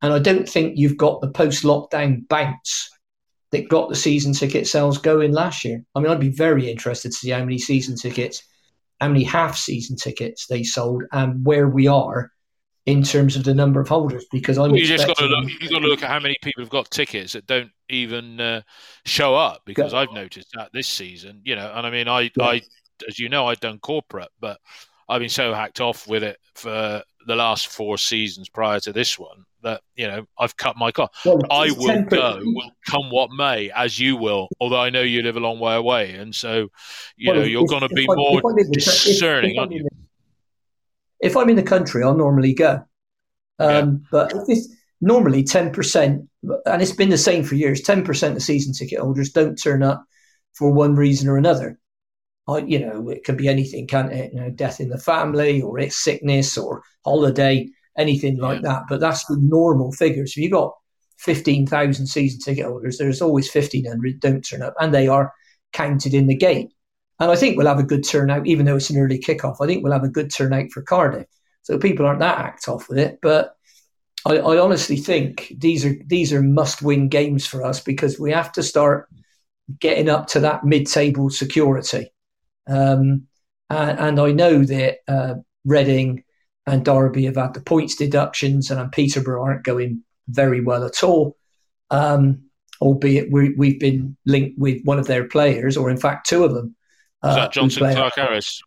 [0.02, 2.90] And I don't think you've got the post lockdown bounce
[3.52, 5.84] that got the season ticket sales going last year.
[5.96, 8.44] I mean, I'd be very interested to see how many season tickets,
[9.00, 12.32] how many half season tickets they sold, and where we are
[12.88, 14.26] in terms of the number of holders.
[14.32, 15.50] Because I'm you just got to look.
[15.62, 18.62] You got to look at how many people have got tickets that don't even uh,
[19.06, 19.62] show up.
[19.66, 22.46] Because I've noticed that this season, you know, and I mean, I, Yeah.
[22.46, 22.62] I,
[23.08, 24.60] as you know, I've done corporate, but
[25.08, 29.20] I've been so hacked off with it for the last four seasons prior to this
[29.20, 31.10] one that you know I've cut my car.
[31.26, 32.10] Well, I will 10%.
[32.10, 32.40] go,
[32.90, 34.48] come what may, as you will.
[34.62, 36.70] Although I know you live a long way away, and so
[37.18, 39.52] you Well, know you're going to if be I- more if the coun- if- discerning,
[39.52, 39.88] if I'm aren't you?
[41.20, 42.84] If I'm in the country, I'll normally go.
[43.60, 44.70] Um, But if it's
[45.02, 46.28] normally 10%,
[46.66, 50.04] and it's been the same for years, 10% of season ticket holders don't turn up
[50.54, 51.80] for one reason or another.
[52.48, 54.34] I, you know, it can be anything, can't it?
[54.34, 58.84] You know, death in the family, or it's sickness, or holiday, anything like that.
[58.88, 60.32] But that's the normal figures.
[60.32, 60.74] If you've got
[61.18, 65.34] 15,000 season ticket holders, there's always 1,500 don't turn up, and they are
[65.74, 66.72] counted in the gate.
[67.20, 69.58] And I think we'll have a good turnout, even though it's an early kickoff.
[69.60, 71.28] I think we'll have a good turnout for Cardiff.
[71.64, 73.20] So people aren't that act off with it.
[73.22, 73.56] But
[74.26, 78.32] I, I honestly think these are these are must win games for us because we
[78.32, 79.10] have to start
[79.80, 82.12] getting up to that mid table security.
[82.68, 83.28] Um,
[83.70, 86.24] and, and I know that uh, Reading
[86.66, 91.38] and Derby have had the points deductions, and Peterborough aren't going very well at all.
[91.90, 92.44] Um,
[92.82, 96.54] albeit we, we've been linked with one of their players, or in fact two of
[96.54, 96.76] them.
[97.24, 98.62] Is uh, that Jonson play- Clarke-Harris?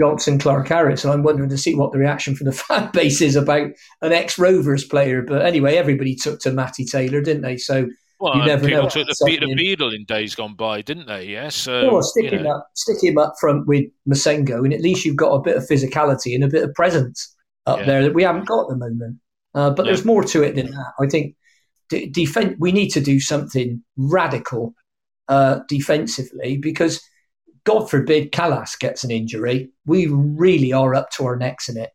[0.00, 3.20] Johnson Clark Harris, and I'm wondering to see what the reaction from the fan base
[3.20, 5.22] is about an ex Rovers player.
[5.22, 7.56] But anyway, everybody took to Matty Taylor, didn't they?
[7.56, 7.88] So
[8.20, 8.88] Well, you never people know.
[8.88, 11.24] took the Peter Beadle in days gone by, didn't they?
[11.26, 11.56] Yes.
[11.56, 15.04] So, well, stick him know, up, stick him up front with Massengo, and at least
[15.04, 17.34] you've got a bit of physicality and a bit of presence
[17.66, 17.86] up Yeah.
[17.86, 19.16] there that we haven't got at the moment.
[19.56, 19.88] Uh, but No.
[19.88, 20.92] there's more to it than that.
[21.00, 21.34] I think
[21.88, 24.74] d- defen- we need to do something radical
[25.26, 27.00] uh, defensively because,
[27.68, 29.68] God forbid, Kalas gets an injury.
[29.84, 31.90] We really are up to our necks in it,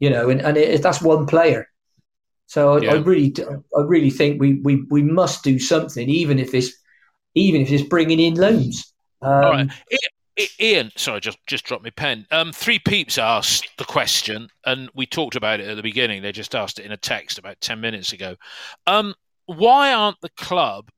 [0.00, 1.68] you know, and, and it, that's one player.
[2.46, 3.34] So I, I really,
[3.76, 6.72] I really think we, we, we must do something, even if it's
[7.34, 8.90] even if it's bringing in loans.
[9.20, 9.70] Um, All right.
[9.92, 9.96] I-
[10.40, 12.24] I- Ian, sorry, just just dropped my pen.
[12.30, 16.22] Um, three peeps asked the question, and we talked about it at the beginning.
[16.22, 18.36] They just asked it in a text about ten minutes ago.
[18.86, 19.14] Um,
[19.44, 20.90] why aren't the club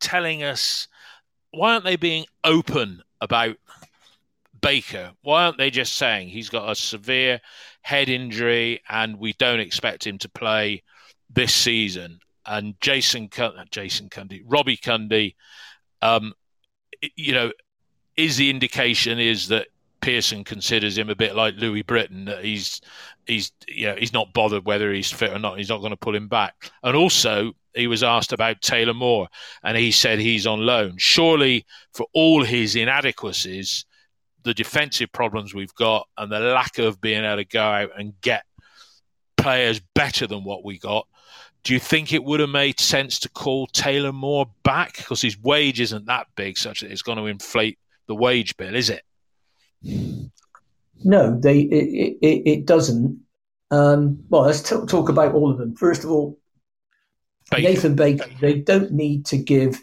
[0.00, 0.88] telling us?
[1.50, 3.56] Why aren't they being open about
[4.60, 5.12] Baker?
[5.22, 7.40] Why aren't they just saying he's got a severe
[7.82, 10.82] head injury and we don't expect him to play
[11.28, 12.20] this season?
[12.46, 13.28] And Jason,
[13.70, 15.34] Jason Cundy, Robbie Cundy,
[16.02, 16.32] um,
[17.16, 17.52] you know,
[18.16, 19.68] is the indication is that
[20.00, 22.80] Pearson considers him a bit like Louis Britton that he's
[23.26, 25.58] he's you know he's not bothered whether he's fit or not.
[25.58, 26.70] He's not going to pull him back.
[26.82, 29.28] And also, he was asked about Taylor Moore,
[29.62, 30.94] and he said he's on loan.
[30.98, 33.84] Surely, for all his inadequacies,
[34.42, 38.20] the defensive problems we've got, and the lack of being able to go out and
[38.20, 38.44] get
[39.36, 41.06] players better than what we got.
[41.62, 45.38] Do you think it would have made sense to call Taylor Moore back because his
[45.38, 49.02] wage isn't that big, such that it's going to inflate the wage bill, is it?
[51.04, 53.20] No, they it, it, it doesn't.
[53.70, 55.76] Um, well, let's t- talk about all of them.
[55.76, 56.39] First of all,
[57.58, 58.26] Nathan Baker.
[58.40, 59.80] They don't need to give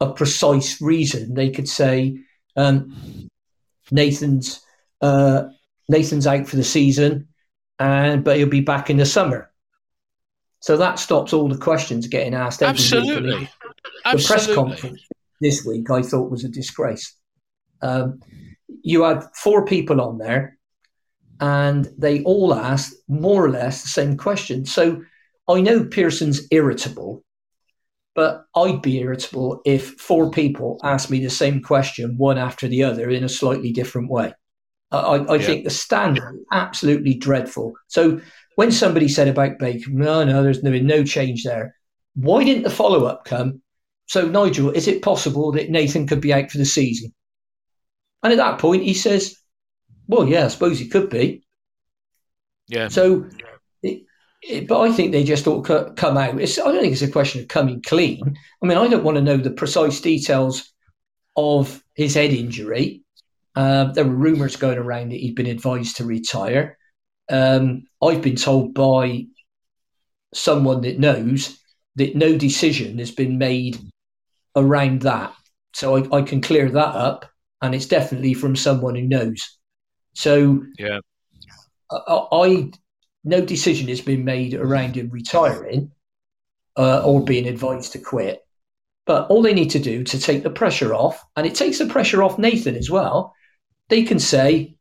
[0.00, 1.34] a precise reason.
[1.34, 2.18] They could say
[2.56, 3.28] um,
[3.90, 4.60] Nathan's
[5.00, 5.44] uh,
[5.88, 7.28] Nathan's out for the season,
[7.78, 9.50] and but he'll be back in the summer.
[10.60, 12.62] So that stops all the questions getting asked.
[12.62, 13.48] every week.
[14.04, 14.12] I Absolutely.
[14.12, 15.02] the press conference
[15.40, 17.14] this week I thought was a disgrace.
[17.82, 18.20] Um,
[18.82, 20.58] you had four people on there,
[21.40, 24.64] and they all asked more or less the same question.
[24.64, 25.02] So
[25.48, 27.22] I know Pearson's irritable,
[28.14, 32.84] but I'd be irritable if four people asked me the same question, one after the
[32.84, 34.32] other, in a slightly different way.
[34.90, 35.46] I, I, Yeah.
[35.46, 37.74] think the standard is absolutely dreadful.
[37.88, 38.20] So
[38.54, 41.74] when somebody said about Bacon, no, no, there's no, no change there.
[42.14, 43.60] Why didn't the follow up come?
[44.06, 47.12] So, Nigel, is it possible that Nathan could be out for the season?
[48.22, 49.34] And at that point, he says,
[50.06, 51.44] well, yeah, I suppose he could be.
[52.68, 52.88] Yeah.
[52.88, 53.28] So,
[54.68, 56.40] but I think they just ought to come out.
[56.40, 58.36] It's, I don't think it's a question of coming clean.
[58.62, 60.72] I mean, I don't want to know the precise details
[61.36, 63.02] of his head injury.
[63.56, 66.76] Uh, there were rumours going around that he'd been advised to retire.
[67.30, 69.26] Um, I've been told by
[70.34, 71.58] someone that knows
[71.96, 73.78] that no decision has been made
[74.56, 75.32] around that.
[75.72, 77.30] So I, I can clear that up,
[77.62, 79.58] and it's definitely from someone who knows.
[80.14, 80.98] So yeah,
[81.90, 82.70] I, I
[83.24, 85.90] no decision has been made around him retiring
[86.76, 88.40] uh, or being advised to quit.
[89.06, 91.86] But all they need to do to take the pressure off, and it takes the
[91.86, 93.34] pressure off Nathan as well,
[93.88, 94.76] they can say,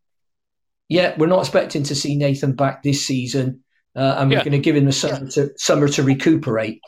[0.90, 3.64] yeah, we're not expecting to see Nathan back this season,
[3.96, 4.44] uh, and we're Yeah.
[4.44, 6.80] going to give him the summer to, summer to recuperate.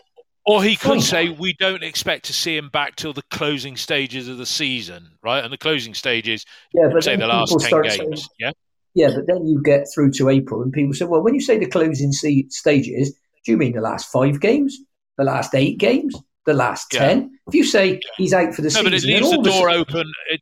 [0.45, 1.01] Or he could Fine.
[1.01, 5.09] say, we don't expect to see him back till the closing stages of the season,
[5.23, 5.43] right?
[5.43, 7.95] And the closing stages, Yeah, but say the last 10 games.
[7.97, 8.51] saying- yeah.
[8.95, 11.57] Yeah, but then you get through to April, and people say, well, when you say
[11.59, 13.11] the closing se- stages,
[13.45, 14.77] do you mean the last five games,
[15.17, 16.99] the last eight games, the last Yeah.
[17.07, 17.37] ten?
[17.47, 19.69] If you say he's out for the No, season, but it leaves the all door
[19.69, 20.11] open.
[20.31, 20.41] It,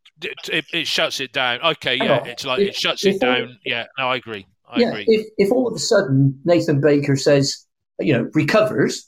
[0.50, 1.60] it, it, shuts it down.
[1.62, 2.28] Okay, Hang yeah, on.
[2.28, 3.58] it's like If- it shuts it all- down.
[3.66, 4.46] Yeah, no, I agree.
[4.70, 5.06] I yeah, agree.
[5.08, 7.66] if if all of a sudden Nathan Baker says,
[8.00, 9.08] you know, recovers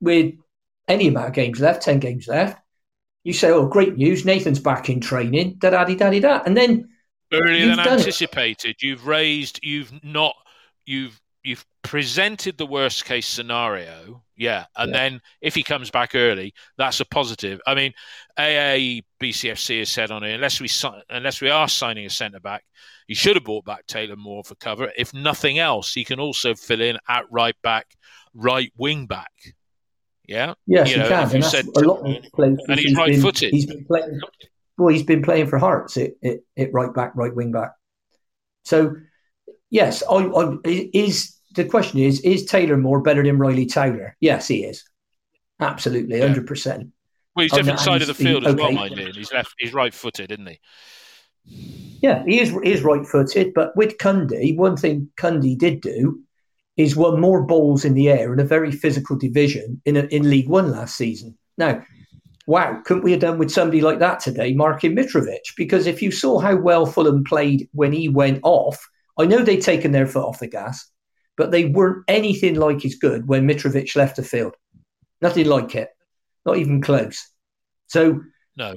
[0.00, 0.34] with
[0.86, 2.60] any amount of games left, ten games left,
[3.24, 4.24] you say, "Oh, great news!
[4.24, 6.88] Nathan's back in training." Da da da da da, and then
[7.32, 8.00] Earlier you've than done it.
[8.00, 10.34] anticipated, you've raised, you've not,
[10.86, 14.22] you've you've presented the worst case scenario.
[14.36, 14.98] Yeah, and Yeah.
[14.98, 17.60] then if he comes back early, that's a positive.
[17.66, 17.92] I mean,
[18.36, 20.68] AA BCFC has said on it, unless we
[21.10, 22.64] unless we are signing a centre back,
[23.06, 24.90] he should have brought back Taylor Moore for cover.
[24.96, 27.86] If nothing else, he can also fill in at right back,
[28.34, 29.32] right wing back.
[30.26, 31.26] Yeah, yes, You he know, can.
[31.28, 32.60] if you said- a.
[32.68, 33.50] And he's right-footed.
[33.50, 34.20] He's been playing.
[34.78, 37.72] Well, he's been playing for Hearts at, at, at right back, right wing back.
[38.64, 38.94] So,
[39.70, 44.16] yes, I, I, is the question is: Is Taylor Moore better than Riley Taylor?
[44.20, 44.84] Yes, he is.
[45.60, 46.26] Absolutely, Yeah.
[46.28, 46.88] hundred percent.
[47.34, 48.74] well, he's Oh, different side of the he's- he- field as well, okay.
[48.76, 49.10] mind you.
[49.12, 50.60] He's left, he's right-footed, isn't he?
[52.00, 56.20] Yeah, he is he is right footed, but with Cundy, one thing Cundy did do
[56.76, 60.30] is won more balls in the air in a very physical division in a, in
[60.30, 61.36] League One last season.
[61.56, 61.82] Now,
[62.48, 65.54] wow, couldn't we have done with somebody like that today, Markin Mitrovic?
[65.54, 68.82] Because if you saw how well Fulham played when he went off,
[69.18, 70.90] I know they'd taken their foot off the gas,
[71.36, 74.54] but they weren't anything like as good when Mitrovic left the field.
[75.20, 75.90] Nothing like it,
[76.46, 77.28] not even close.
[77.88, 78.22] So
[78.56, 78.76] No.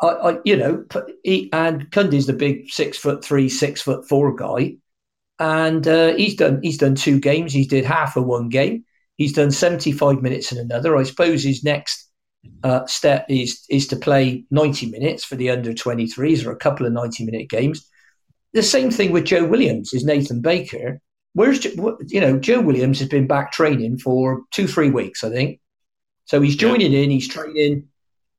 [0.00, 0.84] I, I you know,
[1.22, 4.76] he, and Cundy's the big six foot three, six foot four guy,
[5.38, 7.52] and uh, he's done he's done two games.
[7.52, 8.86] He did half of one game.
[9.16, 10.96] He's done seventy five minutes in another.
[10.96, 12.05] I suppose his next
[12.62, 16.56] uh, step is is to play ninety minutes for the under twenty threes or a
[16.56, 17.88] couple of ninety minute games.
[18.52, 21.00] The same thing with Joe Williams is Nathan Baker.
[21.34, 25.60] Where's you know Joe Williams has been back training for two three weeks, I think.
[26.24, 26.68] So he's Yeah.
[26.70, 27.10] joining in.
[27.10, 27.88] He's training.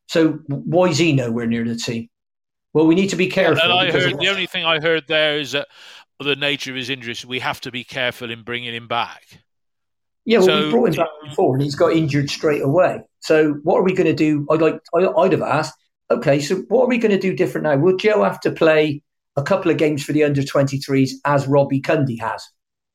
[0.08, 2.10] So why is he nowhere near the team?
[2.74, 3.62] Well, we need to be careful.
[3.63, 5.67] And I heard the only thing I heard there is that
[6.20, 9.24] the nature of his injuries, we have to be careful in bringing him back.
[10.26, 13.02] yeah, well, so- we brought him back before, and he's got injured straight away.
[13.19, 14.45] So what are we going to do?
[14.49, 15.77] I'd like I, I'd have asked.
[16.10, 17.75] Okay, so what are we going to do different now?
[17.75, 19.01] Will Joe have to play
[19.36, 22.47] a couple of games for the under twenty threes as Robbie Cundy has?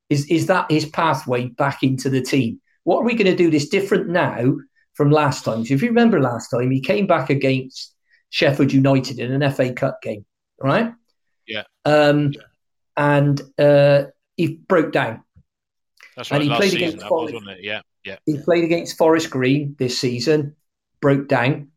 [0.09, 2.61] Is is that his pathway back into the team?
[2.85, 4.57] What are we going to do this different now
[4.95, 5.65] from last time?
[5.65, 7.95] So if you remember last time, he came back against
[8.31, 10.25] Sheffield United in an FA Cup game,
[10.61, 10.93] right?
[11.47, 11.65] Yeah.
[11.85, 12.33] Um,
[12.97, 14.05] and uh,
[14.37, 15.23] he broke down.
[16.17, 16.37] That's right.
[16.37, 17.49] And he Last played season, against was, Forest.
[17.49, 17.59] it?
[17.63, 18.17] Yeah, yeah.
[18.27, 20.57] He played against Forest Green this season,
[21.01, 21.69] broke down.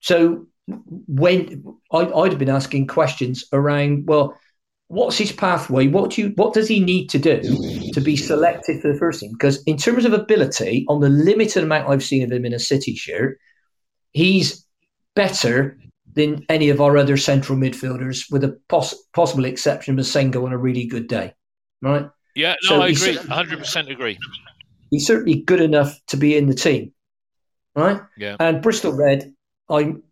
[0.00, 4.38] So when I, I'd have been asking questions around, well,
[4.88, 5.88] what's his pathway?
[5.88, 7.40] What do you, what does he need to do
[7.92, 9.32] to be selected for the first team?
[9.32, 12.58] Because in terms of ability, on the limited amount I've seen of him in a
[12.58, 13.38] City shirt,
[14.12, 14.64] he's
[15.14, 15.78] better
[16.14, 20.52] than any of our other central midfielders, with a poss- possible exception of Massengo on
[20.52, 21.34] a really good day,
[21.82, 22.08] right?
[22.34, 23.16] Yeah, no, So I agree.
[23.16, 24.18] 100% agree.
[24.90, 26.92] He's certainly good enough to be in the team,
[27.74, 28.00] right?
[28.16, 28.36] Yeah.
[28.40, 29.32] And Bristol Red,
[29.68, 30.02] I'm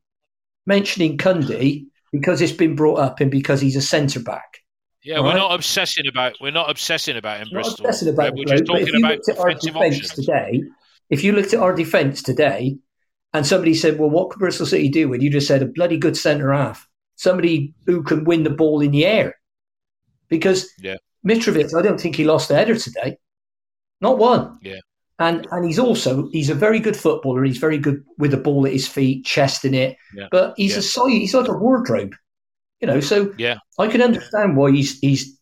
[0.66, 4.58] mentioning Cundy because it's been brought up and because he's a centre back.
[5.02, 7.86] Yeah, All we're not obsessing about we're not obsessing about him, Not Bristol.
[7.86, 10.10] obsessing about we're the just bloke, talking about looked at our defensive options.
[10.12, 10.62] today,
[11.10, 12.78] if you looked at our defence today,
[13.34, 15.98] and somebody said, "Well, what could Bristol City do?" and you just said a bloody
[15.98, 19.34] good centre half, somebody who can win the ball in the air,
[20.28, 20.96] because Yeah.
[21.26, 23.18] Mitrovic, I don't think he lost the header today,
[24.00, 24.58] not one.
[24.62, 24.80] Yeah.
[25.18, 27.44] And and he's also he's a very good footballer.
[27.44, 29.96] He's very good with the ball at his feet, chest in it.
[30.14, 30.26] Yeah.
[30.30, 30.78] But he's Yeah.
[30.78, 31.12] a size.
[31.12, 32.14] He's like a wardrobe,
[32.80, 33.00] you know.
[33.00, 33.58] So Yeah.
[33.78, 35.38] I can understand why he's he's.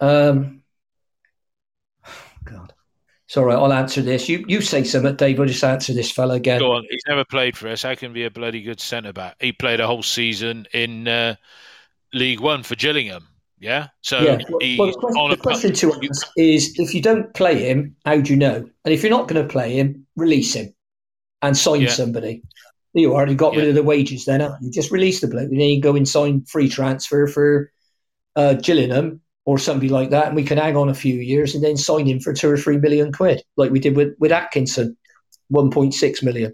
[0.00, 0.62] Um.
[2.44, 2.72] God,
[3.26, 3.52] sorry.
[3.54, 4.28] I'll answer this.
[4.30, 5.38] You you say something, Dave.
[5.38, 6.60] I'll just answer this fella again.
[6.60, 6.86] Go on.
[6.88, 7.82] He's never played for us.
[7.82, 9.36] How can be a bloody good centre back?
[9.40, 11.34] He played a whole season in uh,
[12.14, 13.28] League One for Gillingham.
[13.60, 13.88] Yeah.
[14.02, 14.38] So yeah.
[14.60, 18.20] He, well, the question, the question to us is: if you don't play him, how
[18.20, 18.68] do you know?
[18.84, 20.74] And if you're not going to play him, release him
[21.42, 21.88] and sign yeah.
[21.88, 22.42] somebody.
[22.94, 23.60] You already got yeah.
[23.60, 24.24] rid of the wages.
[24.24, 27.72] Then you just release the bloke, and then you go and sign free transfer for
[28.36, 31.64] uh, Gillingham or somebody like that, and we can hang on a few years and
[31.64, 34.96] then sign him for two or three million quid, like we did with with Atkinson,
[35.48, 36.52] one point six million.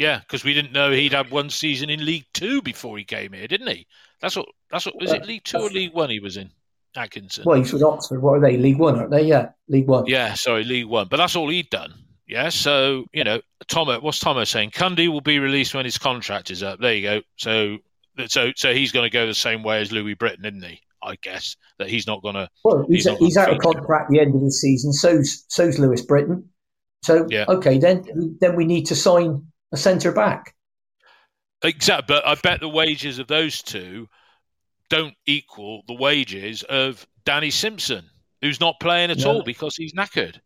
[0.00, 3.34] Yeah, because we didn't know he'd had one season in League Two before he came
[3.34, 3.86] here, didn't he?
[4.22, 4.46] That's what.
[4.70, 4.98] That's what.
[4.98, 6.08] Was it League Two or League One?
[6.08, 6.50] He was in
[6.96, 7.44] Atkinson.
[7.44, 8.22] Well, he's with Oxford.
[8.22, 8.56] What are they?
[8.56, 9.24] League One, aren't they?
[9.24, 10.06] Yeah, League One.
[10.06, 11.08] Yeah, sorry, League One.
[11.10, 11.92] But that's all he'd done.
[12.26, 14.00] Yeah, so you know, Tomo.
[14.00, 14.70] What's Tomo saying?
[14.70, 16.80] Cundy will be released when his contract is up.
[16.80, 17.22] There you go.
[17.36, 17.76] So,
[18.26, 20.80] so, so he's going to go the same way as Louis Britton, isn't he?
[21.02, 22.48] I guess that he's not going to.
[22.64, 24.94] Well, he's, he's, he's out of contract at the end of the season.
[24.94, 26.48] So's so's Louis Britton.
[27.02, 27.44] So yeah.
[27.48, 30.54] okay, then then we need to sign a centre back.
[31.62, 34.08] Exactly, but I bet the wages of those two
[34.88, 38.04] don't equal the wages of Danny Simpson,
[38.40, 39.28] who's not playing at yeah.
[39.28, 40.40] all because he's knackered.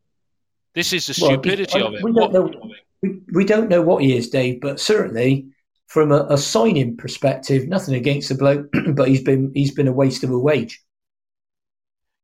[0.75, 2.03] This is the stupidity well, of it.
[2.03, 2.73] We don't, know,
[3.03, 5.47] we, we don't know what he is, Dave, but certainly
[5.87, 9.93] from a, a signing perspective, nothing against the bloke, but he's been he's been a
[9.93, 10.83] waste of a wage.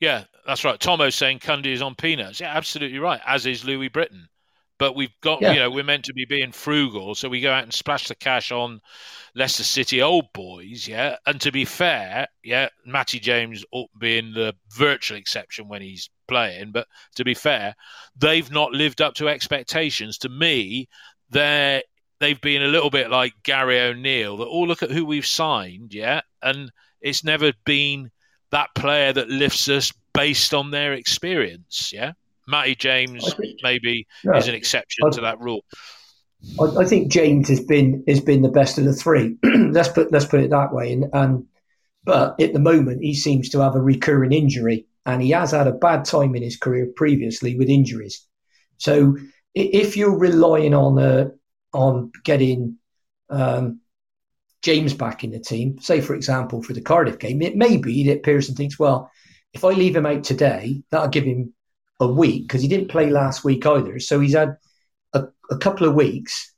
[0.00, 0.80] Yeah, that's right.
[0.80, 2.40] Tomo's saying Cundy is on peanuts.
[2.40, 3.20] Yeah, absolutely right.
[3.26, 4.28] As is Louis Britton.
[4.80, 5.52] But we've got, yeah.
[5.52, 8.14] you know, we're meant to be being frugal, so we go out and splash the
[8.14, 8.80] cash on
[9.34, 11.16] Leicester City old boys, yeah.
[11.26, 13.62] And to be fair, yeah, Matty James
[13.98, 17.74] being the virtual exception when he's playing, but to be fair,
[18.16, 20.16] they've not lived up to expectations.
[20.18, 20.88] To me,
[21.28, 21.82] they're
[22.18, 24.38] they've been a little bit like Gary O'Neill.
[24.38, 26.72] That all oh, look at who we've signed, yeah, and
[27.02, 28.10] it's never been
[28.50, 32.12] that player that lifts us based on their experience, yeah.
[32.50, 35.64] Matty James think, maybe yeah, is an exception I, to that rule.
[36.60, 39.36] I, I, think James has been has been the best of the three.
[39.42, 40.92] let's put let's put it that way.
[40.92, 41.46] And, and
[42.04, 45.66] but at the moment, he seems to have a recurring injury, and he has had
[45.66, 48.26] a bad time in his career previously with injuries.
[48.78, 49.16] So
[49.54, 51.28] if you're relying on uh,
[51.72, 52.76] on getting
[53.28, 53.80] um,
[54.62, 58.08] James back in the team, say for example for the Cardiff game, it may be
[58.08, 59.10] that Pearson thinks, well,
[59.52, 61.52] if I leave him out today, that'll give him
[62.00, 64.00] a week because he didn't play last week either.
[64.00, 64.56] So he's had
[65.12, 66.52] a, a couple of weeks,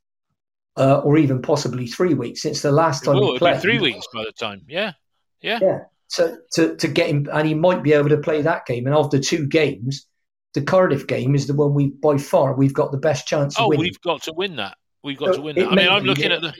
[0.76, 3.60] uh, or even possibly three weeks since the last time he played.
[3.60, 4.62] three weeks by the time.
[4.68, 4.92] Yeah,
[5.40, 5.78] yeah, yeah.
[6.06, 8.86] So to to get him, and he might be able to play that game.
[8.86, 10.06] And the two games,
[10.54, 13.58] the Cardiff game is the one we by far we've got the best chance.
[13.58, 13.64] Of.
[13.64, 14.76] Oh, we've got to win that.
[15.02, 15.68] We've got so to win that.
[15.68, 16.54] I mean, I'm looking at the.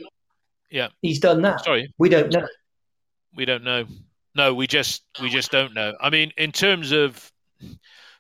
[0.71, 1.65] Yeah, he's done that.
[1.65, 2.47] Sorry, we don't know.
[3.35, 3.85] We don't know.
[4.35, 5.95] No, we just we just don't know.
[6.01, 7.31] I mean, in terms of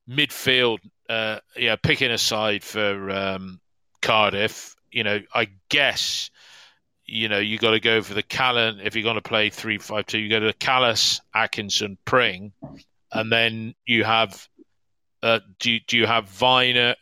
[0.09, 0.78] midfield,
[1.09, 3.61] uh, yeah, picking a side for um,
[4.00, 6.30] Cardiff, you know, I guess,
[7.07, 8.80] you know, you got to go for the Callan.
[8.80, 12.53] If you're going to play three five two, you go to the Kalas, Atkinson, Pring,
[13.12, 14.48] and then you have.
[15.22, 16.94] Uh, do do you have Vyner?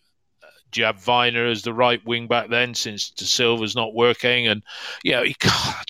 [0.70, 4.46] Do you have Vyner as the right wing back then, since Dasilva's not working?
[4.46, 4.62] And
[5.02, 5.34] you know, you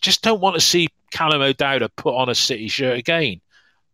[0.01, 3.41] just don't want to see Callum O'Dowda put on a City shirt again.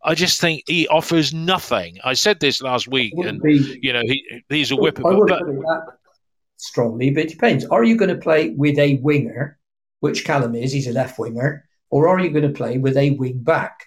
[0.06, 1.98] I just think he offers nothing.
[2.04, 5.04] I said this last week, and be, you know he he's a whipper.
[5.04, 5.42] I would but,
[6.56, 7.66] strongly, but it depends.
[7.66, 9.58] Are you going to play with a winger,
[10.00, 10.72] which Callum is?
[10.72, 13.84] He's a left winger, or are you going to play with a wing back?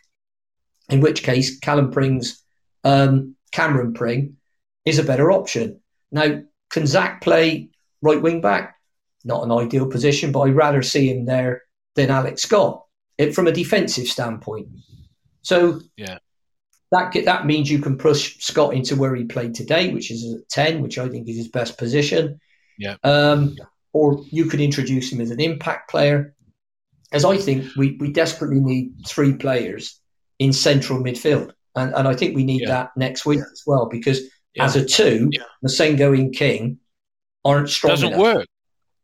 [0.89, 2.43] In which case, Callum Pring's
[2.84, 4.36] um, Cameron Pring
[4.84, 5.80] is a better option.
[6.11, 7.70] Now, can Zak play
[8.01, 8.76] right wing back?
[9.24, 11.63] Not an ideal position, but I'd rather see him there
[11.95, 12.84] than Alex Scott.
[13.17, 14.67] It, from a defensive standpoint,
[15.41, 16.19] so yeah,
[16.91, 20.49] that that means you can push Scott into where he played today, which is at
[20.49, 22.39] ten, which I think is his best position.
[22.77, 22.95] Yeah.
[23.03, 23.55] Um,
[23.93, 26.33] or you could introduce him as an impact player.
[27.11, 29.99] As I think we, we desperately need three players
[30.37, 31.51] in central midfield.
[31.75, 32.69] And, and I think we need yeah.
[32.69, 34.21] that next week as well because
[34.53, 34.63] yeah.
[34.65, 35.41] as a two, yeah.
[35.65, 36.77] Massengo and King
[37.43, 37.91] aren't strong.
[37.91, 38.21] Doesn't enough.
[38.21, 38.47] work.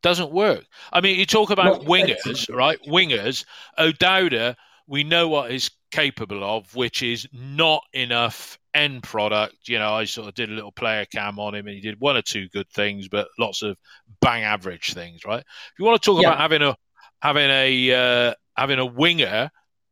[0.04, 0.66] Doesn't work.
[0.94, 2.78] I mean, you talk about Not wingers, right?
[2.88, 3.44] Wingers.
[3.78, 4.56] O'Dowda
[4.88, 9.68] we know what he's capable of, which is not enough end product.
[9.68, 12.00] You know, I sort of did a little player cam on him, and he did
[12.00, 13.78] one or two good things, but lots of
[14.22, 15.26] bang average things.
[15.26, 15.40] Right?
[15.42, 16.30] If you want to talk yeah.
[16.30, 16.76] about having a
[17.22, 17.92] having a
[18.30, 19.50] uh, having a winger,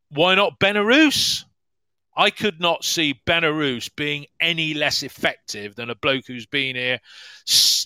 [0.09, 1.45] why not Benarous?
[2.15, 6.99] I could not see Benarous being any less effective than a bloke who's been here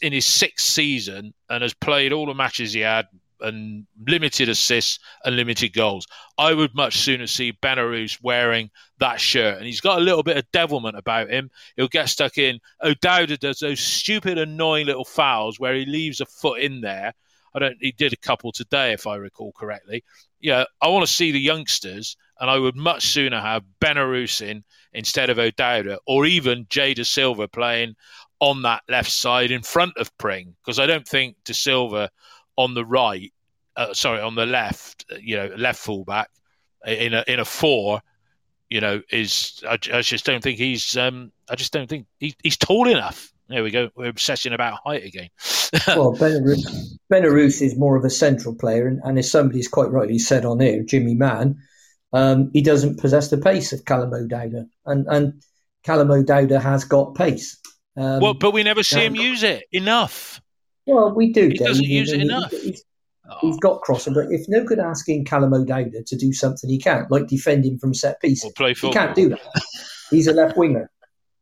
[0.02, 3.08] in his sixth season and has played all the matches he had,
[3.42, 6.08] and limited assists and limited goals.
[6.38, 8.70] I would much sooner see Benarous wearing
[9.00, 9.58] that shirt.
[9.58, 11.50] And he's got a little bit of devilment about him.
[11.76, 12.60] He'll get stuck in.
[12.84, 17.14] O'Dowda does those stupid, annoying little fouls where he leaves a foot in there.
[17.56, 17.78] I don't.
[17.80, 20.04] He did a couple today, if I recall correctly.
[20.40, 24.64] Yeah, I want to see the youngsters and I would much sooner have Benarous in
[24.94, 27.96] instead of O'Dowda, or even Jay Dasilva playing
[28.40, 32.10] on that left side in front of Pring, because I don't think Dasilva
[32.58, 33.32] on the right,
[33.76, 36.30] uh, sorry, on the left, you know, left fullback
[36.86, 38.02] in a in a four,
[38.70, 42.36] you know, is I, I just don't think he's um, I just don't think he,
[42.44, 43.32] he's tall enough.
[43.50, 43.90] There we go.
[43.96, 45.30] We're obsessing about height again.
[45.88, 50.44] well, Benarous is more of a central player, and, and as somebody's quite rightly said
[50.44, 51.58] on here, Jimmy Mann,
[52.12, 55.42] um, he doesn't possess the pace of Callum O'Dowda, and and
[55.84, 57.58] Callum O'Dowda has got pace.
[57.96, 60.42] Um, well, but we never see him use it enough.
[60.88, 61.50] Well, we do.
[61.50, 61.68] He Dave.
[61.68, 62.50] doesn't use it enough.
[62.50, 62.84] He's,
[63.30, 63.38] oh.
[63.42, 67.12] he's got crossing, but if no good asking Callum O'Dowda to do something he can't,
[67.12, 69.40] like defending from set pieces, play he can't do that.
[70.10, 70.90] he's a left winger.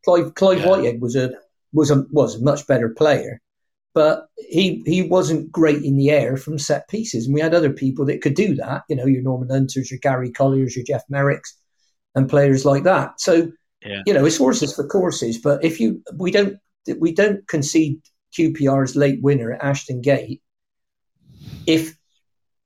[0.04, 0.68] Clive, Clive yeah.
[0.68, 1.32] Whitehead was a
[1.74, 3.40] was a was a much better player,
[3.94, 7.26] but he he wasn't great in the air from set pieces.
[7.26, 8.84] And we had other people that could do that.
[8.90, 11.54] You know, your Norman Hunters, your Gary Colliers, your Geoff Merricks,
[12.16, 13.20] and players like that.
[13.22, 13.52] So
[13.84, 14.02] yeah.
[14.06, 15.38] you know, it's horses for courses.
[15.38, 16.58] But if you we don't
[16.98, 18.02] we don't concede
[18.38, 20.42] QPR's late winner at Ashton Gate
[21.66, 21.96] if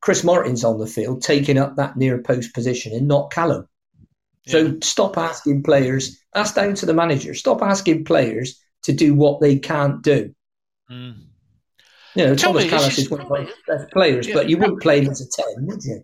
[0.01, 3.67] Chris Martin's on the field taking up that near post position and not Callum.
[4.45, 4.51] Yeah.
[4.51, 6.21] So stop asking players.
[6.33, 7.33] That's down to the manager.
[7.33, 10.33] Stop asking players to do what they can't do.
[10.89, 11.25] Mm.
[12.15, 14.33] You know, Tell Thomas me, is, is one of my best players, yeah.
[14.33, 16.03] but you wouldn't play him as a 10, would you?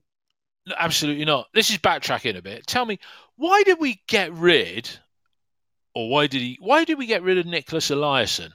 [0.68, 1.48] No, absolutely not.
[1.54, 2.68] This is backtracking a bit.
[2.68, 3.00] Tell me,
[3.36, 4.90] why did we get rid,
[5.94, 6.58] or why did he?
[6.60, 8.52] Why did we get rid of Niclas Eliasson?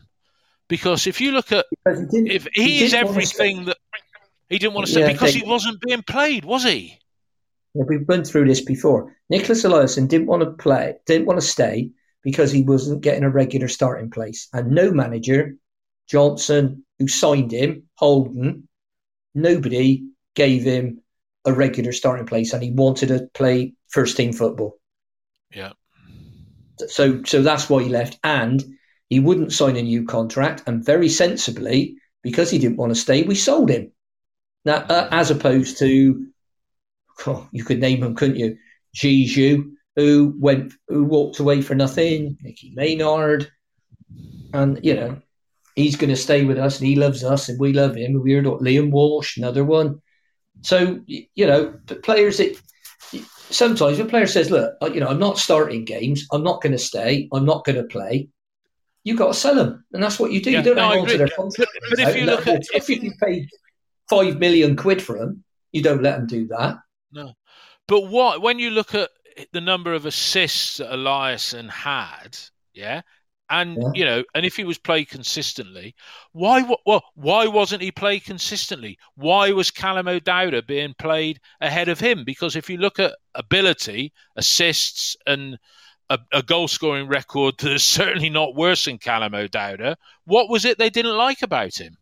[0.71, 1.67] Because if you look at,
[2.13, 3.77] he if he, he is everything that
[4.49, 6.97] he didn't want to say yeah, because he wasn't being played, was he?
[7.75, 9.17] Yeah, we've been through this before.
[9.33, 11.91] Niclas Eliasson didn't want to play, didn't want to stay
[12.23, 15.57] because he wasn't getting a regular starting place, and no manager
[16.09, 18.69] Johnson, who signed him, Holden,
[19.35, 20.05] nobody
[20.37, 21.03] gave him
[21.45, 24.79] a regular starting place, and he wanted to play first team football.
[25.53, 25.73] Yeah.
[26.77, 28.63] So, so that's why he left, and
[29.11, 30.63] he wouldn't sign a new contract.
[30.67, 33.93] And very sensibly, because he didn't want to stay, we sold him.
[34.65, 36.27] Now, uh, as opposed to,
[37.27, 38.57] oh, you could name him, couldn't you?
[38.97, 42.39] Zizou, who went, who walked away for nothing.
[42.41, 43.51] Nicky Maynard,
[44.53, 45.21] and you know,
[45.75, 48.21] he's going to stay with us and he loves us and we love him.
[48.23, 50.01] Weird Liam Walsh, another one.
[50.63, 52.61] So you know, players that
[53.51, 56.27] sometimes a player says, "Look, you know, I'm not starting games.
[56.33, 57.29] I'm not going to stay.
[57.33, 58.29] I'm not going to play."
[59.05, 60.51] You got to sell them, and that's what you do.
[60.51, 61.71] Yeah, you don't no, on to their contract.
[61.73, 63.49] But, but if you look at if you paid
[64.09, 65.43] five million quid for them,
[65.73, 66.77] you don't let them do that.
[67.13, 67.33] No,
[67.89, 69.11] but what when you look at
[69.53, 72.39] the number of assists that Eliasson had,
[72.75, 73.01] yeah,
[73.51, 73.91] and yeah.
[73.95, 75.95] you know, and if he was played consistently,
[76.33, 76.63] why?
[76.87, 78.97] Well, why wasn't he played consistently?
[79.17, 82.25] Why was Callum O'Dowda being played ahead of him?
[82.25, 85.59] Because if you look at ability, assists, and
[86.11, 90.65] a, a goal scoring record that is certainly not worse than Callum O'Dowda, what was
[90.65, 91.97] it they didn't like about him?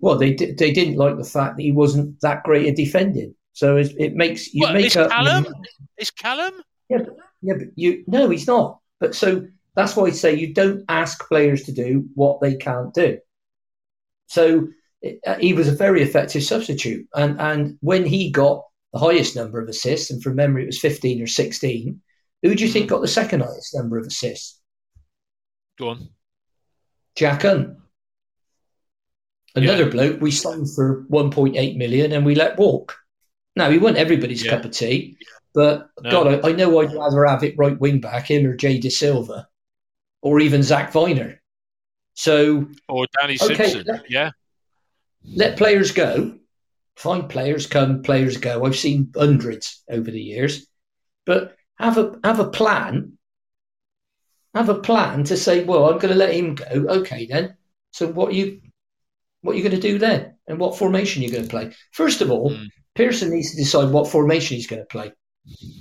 [0.00, 3.34] Well, they they didn't like the fact that he wasn't that great at defending.
[3.54, 5.46] So it, it makes you make is a, Callum.
[5.46, 5.64] You,
[5.98, 6.52] is Callum?
[6.88, 8.78] Yeah, but, yeah, but you no, he's not.
[9.00, 12.92] But so that's why I say you don't ask players to do what they can't
[12.92, 13.18] do.
[14.26, 14.68] So
[15.26, 17.06] uh, he was a very effective substitute.
[17.14, 20.80] And, and when he got the highest number of assists, and from memory it was
[20.80, 22.00] 15 or 16,
[22.42, 22.90] who do you think hmm.
[22.94, 24.60] got the second highest number of assists?
[25.78, 26.08] Go on.
[27.16, 27.76] Jack Hunt.
[29.54, 29.90] Another yeah.
[29.90, 32.96] bloke we signed for 1.8 million and we let walk.
[33.56, 34.52] Now, he wasn't everybody's yeah.
[34.52, 35.16] cup of tea,
[35.54, 36.10] but no.
[36.10, 39.46] God, I, I, know I'd rather have it right wing back, him or Jay Dasilva,
[40.22, 41.38] or even Zak Vyner.
[42.14, 44.30] So or Danny okay, Simpson, let, yeah.
[45.24, 46.38] Let players go.
[46.96, 48.64] Find players come, players go.
[48.64, 50.66] I've seen hundreds over the years,
[51.26, 53.16] but have a have a plan.
[54.54, 56.66] Have a plan to say, well, I'm going to let him go.
[56.66, 57.56] Okay, then.
[57.92, 58.60] So what you
[59.42, 61.72] what are you going to do then, and what formation you're going to play?
[61.92, 62.66] First of all, mm.
[62.94, 65.12] Pearson needs to decide what formation he's going to play.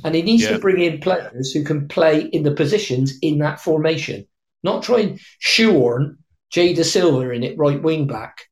[0.04, 0.52] And he needs yeah.
[0.52, 4.26] to bring in players who can play in the positions in that formation,
[4.64, 6.18] not try and shoehorn
[6.50, 8.45] Jay Dasilva in it right wing back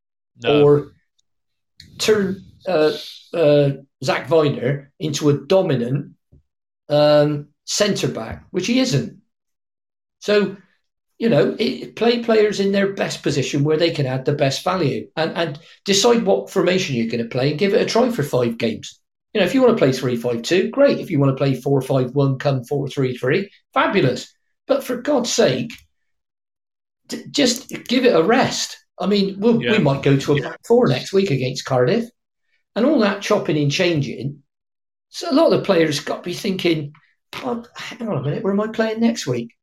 [0.43, 0.64] no.
[0.64, 0.91] or
[1.98, 2.91] turn uh,
[3.34, 3.72] uh,
[4.04, 6.14] Zak Vyner into a dominant
[6.90, 9.22] um, centre back, which he isn't.
[10.20, 10.58] So,
[11.18, 14.64] you know, it, play players in their best position where they can add the best
[14.64, 18.10] value and, and decide what formation you're going to play and give it a try
[18.10, 19.00] for five games.
[19.34, 21.00] You know, if you want to play three five two, great.
[21.00, 24.34] If you want to play four five one, come four three three, fabulous.
[24.66, 25.72] But for God's sake,
[27.08, 28.78] d- just give it a rest.
[29.00, 29.74] I mean, we'll, yeah.
[29.74, 32.06] we might go to a back four next week against Cardiff,
[32.76, 34.42] and all that chopping and changing.
[35.10, 36.93] So a lot of the players got to be thinking,
[37.36, 39.53] oh, hang on a minute, where am I playing next week?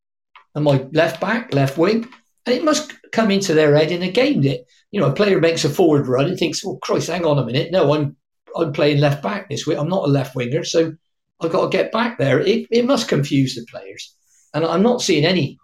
[0.57, 2.09] Am I left back, left wing?
[2.47, 5.41] And it must come into their head in a game that, you know, a player
[5.41, 7.73] makes a forward run and thinks, well, Christ, hang on a minute.
[7.73, 8.17] No, I'm
[8.57, 9.79] I'm playing left back this week.
[9.79, 10.93] I'm not a left winger, so
[11.41, 12.39] I've got to get back there.
[12.41, 14.15] It, it must confuse the players.
[14.53, 15.59] And I'm not seeing any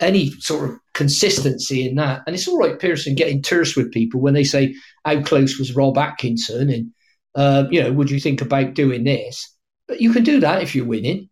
[0.00, 2.22] any sort of consistency in that.
[2.26, 4.74] And it's all right, Pearson getting terse with people when they say,
[5.04, 6.70] how close was Rob Atkinson?
[6.70, 6.92] And,
[7.34, 9.56] uh, you know, would you think about doing this?
[9.86, 11.28] But you can do that if you're winning.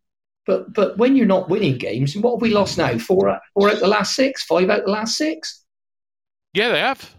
[0.46, 2.96] But but when you're not winning games, and what have we lost now?
[2.98, 4.44] Four, out, four out the last six?
[4.44, 5.64] Five out of the last six?
[6.54, 7.14] Yeah, they have.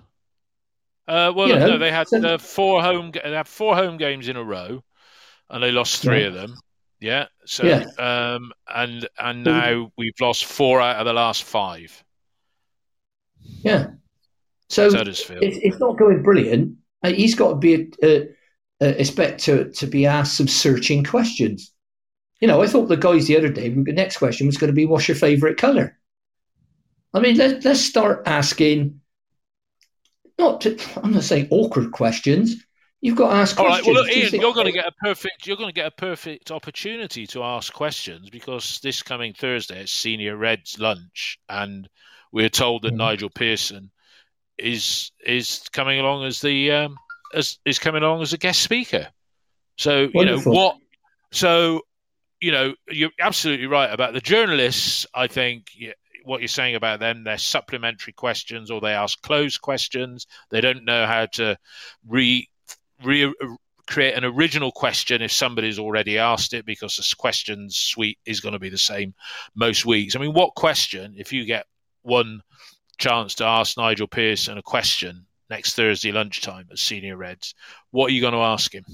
[1.07, 3.11] Uh, well, you know, no, they had so, uh, four home.
[3.11, 4.84] They had four home games in a row,
[5.49, 6.27] and they lost three yeah.
[6.27, 6.55] of them.
[6.99, 7.25] Yeah.
[7.45, 7.86] So, yeah.
[7.97, 12.03] Um, and and now we've lost four out of the last five.
[13.41, 13.88] Yeah.
[14.69, 16.77] So, it's, it's, not going brilliant.
[17.03, 18.19] Uh, he's got to be uh, uh,
[18.88, 21.71] expect to to be asked some searching questions.
[22.39, 23.69] You know, I thought the guys the other day.
[23.69, 25.97] The next question was going to be, "What's your favourite colour?"
[27.13, 29.01] I mean, let, let's start asking.
[30.38, 32.63] Not, to, I'm not saying awkward questions,
[33.01, 33.88] You've got to ask All questions.
[33.88, 33.93] right.
[33.93, 35.47] Well, look, Ian, you are going to get a perfect.
[35.47, 39.91] You're going to get a perfect opportunity to ask questions because this coming Thursday it's
[39.91, 41.88] Senior Reds lunch, and
[42.34, 42.97] we're told that mm.
[42.97, 43.91] Nigel Pearson
[44.57, 46.97] is is coming along as the um,
[47.34, 49.07] as is coming along as a guest speaker.
[49.77, 50.53] So Wonderful.
[50.53, 50.77] you know what?
[51.32, 51.82] So
[52.41, 55.05] you know you're absolutely right about the journalists.
[55.13, 55.71] I think
[56.23, 60.27] what you're saying about them, they're supplementary questions or they ask closed questions.
[60.49, 61.57] They don't know how to
[62.07, 62.47] re
[63.03, 63.34] re-
[63.88, 68.53] create an original question if somebody's already asked it because the question suite is going
[68.53, 69.13] to be the same
[69.55, 70.15] most weeks.
[70.15, 71.65] I mean, what question, if you get
[72.03, 72.41] one
[72.99, 77.55] chance to ask Nigel Pearson a question next Thursday lunchtime at Senior Reds,
[77.91, 78.85] what are you going to ask him?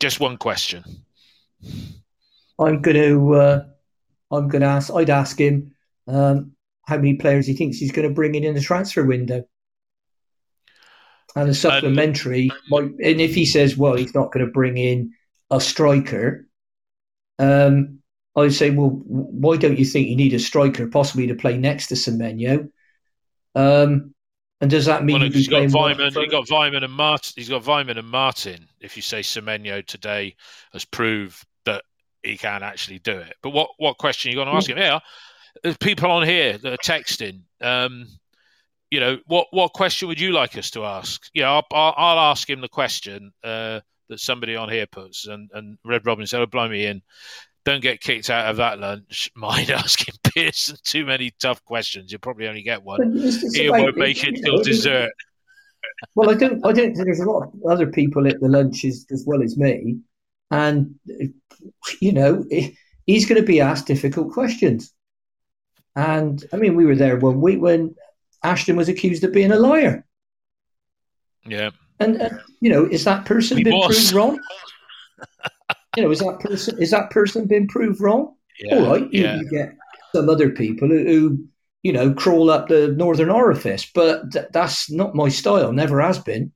[0.00, 0.84] Just one question.
[2.58, 3.64] I'm going to, uh,
[4.30, 5.74] I'm going to ask, I'd ask him
[6.06, 6.52] um,
[6.86, 9.44] how many players he thinks he's going to bring in in the transfer window
[11.34, 12.50] and a supplementary.
[12.70, 15.12] And, and if he says, well, he's not going to bring in
[15.50, 16.48] a striker,
[17.38, 18.00] um,
[18.34, 21.56] I would say, well, why don't you think you need a striker possibly to play
[21.56, 22.70] next to Semenyo?
[23.54, 24.14] Um,
[24.60, 26.16] and does that mean well, he's got Weimann?
[26.16, 27.32] He's got Weimann and Martin.
[27.36, 28.68] He's got Weimann and Martin.
[28.80, 30.34] If you say Semenyo today
[30.72, 31.84] has proved that
[32.22, 34.78] he can actually do it, but what what question are you going to ask him?
[34.78, 35.00] Yeah,
[35.62, 37.42] there's people on here that are texting.
[37.60, 38.06] Um,
[38.90, 41.28] you know, what what question would you like us to ask?
[41.34, 45.50] Yeah, I'll, I'll, I'll ask him the question uh, that somebody on here puts, and
[45.52, 47.02] and Red Robin said, "Oh, blow me in."
[47.66, 49.30] Don't get kicked out of that lunch.
[49.36, 52.12] Mind asking Pearson too many tough questions.
[52.12, 53.16] You'll probably only get one.
[53.54, 55.12] He won't make it till dessert.
[56.14, 56.64] Well, I don't.
[56.64, 56.94] I don't.
[56.94, 59.98] There's a lot of other people at the lunches as well as me,
[60.50, 60.94] and
[62.00, 62.44] you know,
[63.06, 64.92] he's going to be asked difficult questions.
[65.94, 67.94] And I mean, we were there one week when
[68.42, 70.04] Ashton was accused of being a liar.
[71.46, 71.70] Yeah.
[71.98, 73.96] And, you know, is that person he been was.
[73.96, 74.40] proved wrong?
[75.96, 78.34] you know, is that person is that person been proved wrong?
[78.58, 79.36] Yeah, All right, you, yeah.
[79.36, 79.76] you get
[80.14, 81.44] some other people who, who,
[81.82, 85.72] you know, crawl up the northern orifice, but th- that's not my style.
[85.72, 86.52] Never has been,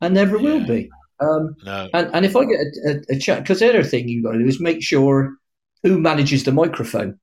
[0.00, 0.42] and never yeah.
[0.42, 0.90] will be.
[1.20, 1.88] Um, no.
[1.94, 4.32] And and if I get a, a, a chat, because the other thing you've got
[4.32, 5.34] to do is make sure
[5.82, 7.18] who manages the microphone.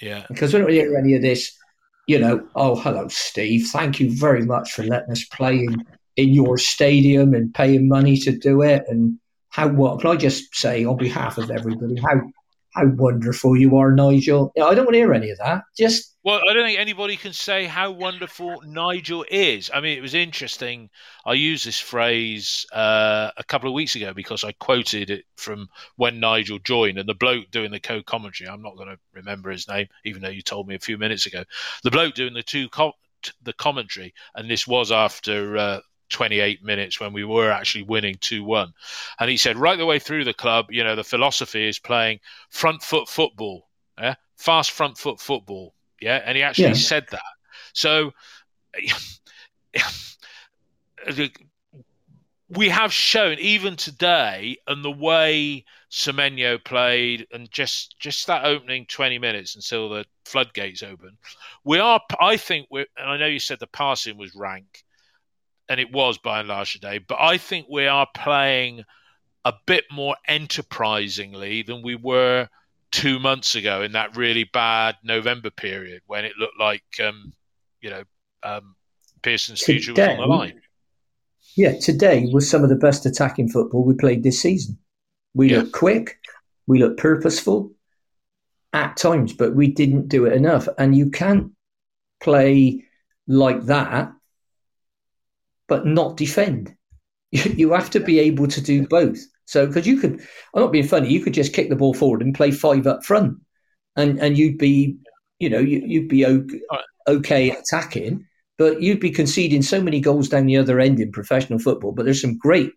[0.00, 0.24] Yeah.
[0.28, 1.56] Because we don't hear any of this
[2.06, 3.68] you know, oh, hello, Steve.
[3.72, 5.84] Thank you very much for letting us play in,
[6.16, 8.84] in your stadium and paying money to do it.
[8.88, 9.18] And
[9.50, 12.20] how what can I just say on behalf of everybody how
[12.72, 14.52] how wonderful you are, Nigel.
[14.56, 15.62] I don't want to hear any of that.
[15.76, 19.70] Just well, I don't think anybody can say how wonderful Nigel is.
[19.74, 20.88] I mean, it was interesting.
[21.26, 25.68] I used this phrase uh, a couple of weeks ago because I quoted it from
[25.96, 28.48] when Nigel joined, and the bloke doing the co-commentary.
[28.48, 31.26] I'm not going to remember his name, even though you told me a few minutes
[31.26, 31.42] ago.
[31.82, 32.92] The bloke doing the two co-
[33.42, 35.80] the commentary, and this was after uh,
[36.12, 38.72] 28 minutes when we were actually winning 2 1.
[39.18, 42.20] And he said, right the way through the club, you know, the philosophy is playing
[42.50, 44.14] front foot football, yeah?
[44.36, 45.74] fast front foot football.
[46.00, 46.20] Yeah.
[46.24, 46.74] And he actually yeah.
[46.74, 47.22] said that.
[47.72, 48.12] So
[52.48, 58.86] we have shown even today and the way Semenyo played and just just that opening
[58.86, 61.16] 20 minutes until the floodgates open
[61.64, 64.84] we are I think we're and I know you said the passing was rank
[65.72, 66.98] and it was by and large today.
[66.98, 68.84] But I think we are playing
[69.42, 72.50] a bit more enterprisingly than we were
[72.90, 77.32] two months ago in that really bad November period when it looked like, um,
[77.80, 78.02] you know,
[78.42, 78.76] um,
[79.22, 80.60] Pearson's today, future was on the line.
[81.56, 84.76] Yeah, today was some of the best attacking football we played this season.
[85.32, 85.60] We Yeah.
[85.60, 86.18] look quick,
[86.66, 87.72] we look purposeful
[88.74, 90.68] at times, but we didn't do it enough.
[90.76, 91.52] And you can't
[92.20, 92.84] play
[93.26, 94.12] like that,
[95.68, 96.74] but not defend.
[97.34, 99.18] You, you have to be able to do both.
[99.46, 100.20] So, because you could,
[100.54, 103.04] I'm not being funny, you could just kick the ball forward and play five up
[103.04, 103.38] front,
[103.96, 104.98] and and you'd be,
[105.38, 106.60] you know, you, you'd be okay,
[107.08, 108.26] okay attacking,
[108.58, 111.92] but you'd be conceding so many goals down the other end in professional football.
[111.92, 112.70] But there's some great,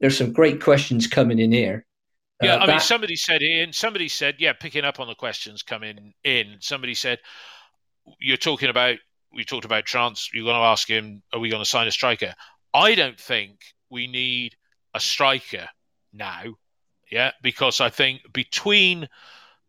[0.00, 1.84] there's some great questions coming in here.
[2.40, 3.72] Yeah, Uh, I mean, somebody said in.
[3.72, 6.56] Somebody said, yeah, picking up on the questions coming in.
[6.60, 7.18] Somebody said,
[8.20, 8.98] you're talking about.
[9.32, 10.30] We talked about trans.
[10.32, 12.34] You're going to ask him, are we going to sign a striker?
[12.72, 13.60] I don't think
[13.90, 14.56] we need
[14.94, 15.68] a striker
[16.12, 16.44] now.
[17.10, 19.08] Yeah, because I think between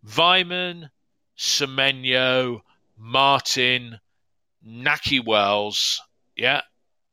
[0.05, 0.89] Weimann,
[1.38, 2.62] Semenyo,
[2.97, 3.99] Martin,
[4.66, 6.01] Nahki Wells,
[6.36, 6.62] yeah,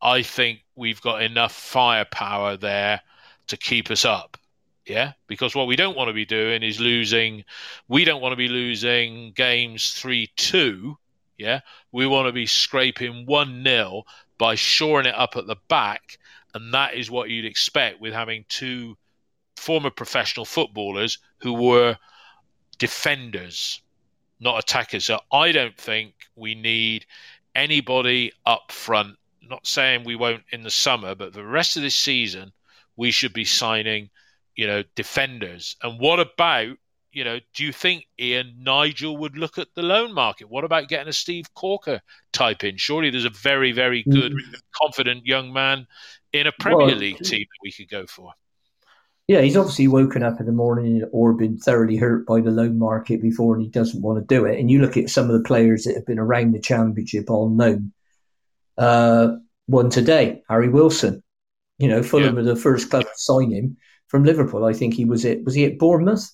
[0.02, 3.00] I think we've got enough firepower there
[3.48, 4.36] to keep us up.
[4.84, 7.44] Yeah, because what we don't want to be doing is losing.
[7.88, 10.96] We don't want to be losing games 3 2.
[11.38, 11.60] Yeah,
[11.92, 14.04] we want to be scraping 1 0
[14.38, 16.18] by shoring it up at the back.
[16.54, 18.96] And that is what you'd expect with having two
[19.56, 21.98] former professional footballers who were
[22.78, 23.82] defenders,
[24.40, 25.04] not attackers.
[25.04, 27.06] So I don't think we need
[27.54, 29.16] anybody up front.
[29.42, 32.52] Not saying we won't in the summer, but the rest of this season,
[32.96, 34.10] we should be signing,
[34.54, 35.76] you know, defenders.
[35.82, 36.76] And what about,
[37.16, 40.50] you know, do you think Ian Nigel would look at the loan market?
[40.50, 42.02] What about getting a Steve Corker
[42.34, 42.76] type in?
[42.76, 44.34] Surely there's a very, very good,
[44.74, 45.86] confident young man
[46.34, 48.32] in a Premier Well, League team that we could go for.
[49.28, 52.78] Yeah, he's obviously woken up in the morning or been thoroughly hurt by the loan
[52.78, 54.60] market before and he doesn't want to do it.
[54.60, 57.56] And you look at some of the players that have been around the championship on
[57.56, 57.92] loan.
[58.76, 61.22] Uh, one today, Harry Wilson.
[61.78, 62.42] You know, Fulham Yeah.
[62.42, 64.66] were the first club to sign him from Liverpool.
[64.66, 66.30] I think he was at was he at Bournemouth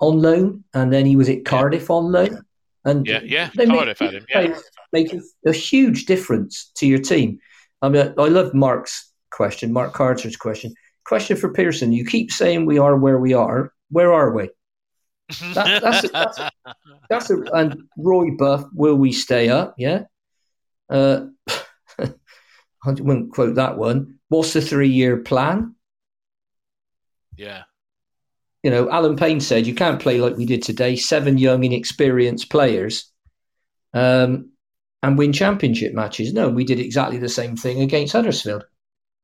[0.00, 2.42] on loan, and then he was at Cardiff on loan.
[2.84, 4.58] And Yeah, yeah, they make- Cardiff had him, yeah.
[4.92, 7.38] make a, a huge difference to your team.
[7.82, 10.74] I mean, I love Mark's question, Mark Carter's question.
[11.04, 13.72] Question for Pearson: You keep saying we are where we are.
[13.90, 14.48] Where are we?
[15.54, 16.50] That, that's, a, that's, a,
[17.08, 18.64] that's a, and Roy Buff.
[18.74, 19.74] Will we stay up?
[19.78, 20.04] Yeah.
[20.88, 21.26] Uh,
[21.98, 22.10] I
[22.84, 24.18] wouldn't quote that one.
[24.28, 25.74] What's the three-year plan?
[27.36, 27.62] yeah.
[28.62, 30.96] You know, Alan Payne said you can't play like we did today.
[30.96, 33.10] Seven young, inexperienced players,
[33.94, 34.50] um,
[35.02, 36.32] and win championship matches.
[36.32, 38.64] No, we did exactly the same thing against Huddersfield.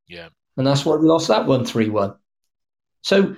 [0.07, 0.29] Yeah.
[0.55, 2.15] and that's why we lost that one 3 1.
[3.01, 3.35] So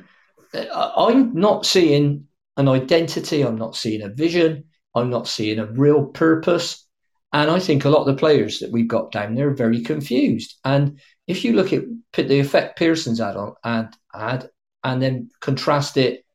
[0.53, 2.27] uh, I'm not seeing
[2.57, 6.85] an identity, I'm not seeing a vision, I'm not seeing a real purpose.
[7.31, 9.81] And I think a lot of the players that we've got down there are very
[9.81, 10.57] confused.
[10.65, 11.83] And if you look at
[12.13, 14.49] the effect Pearson's had on and had,
[14.83, 16.25] and then contrast it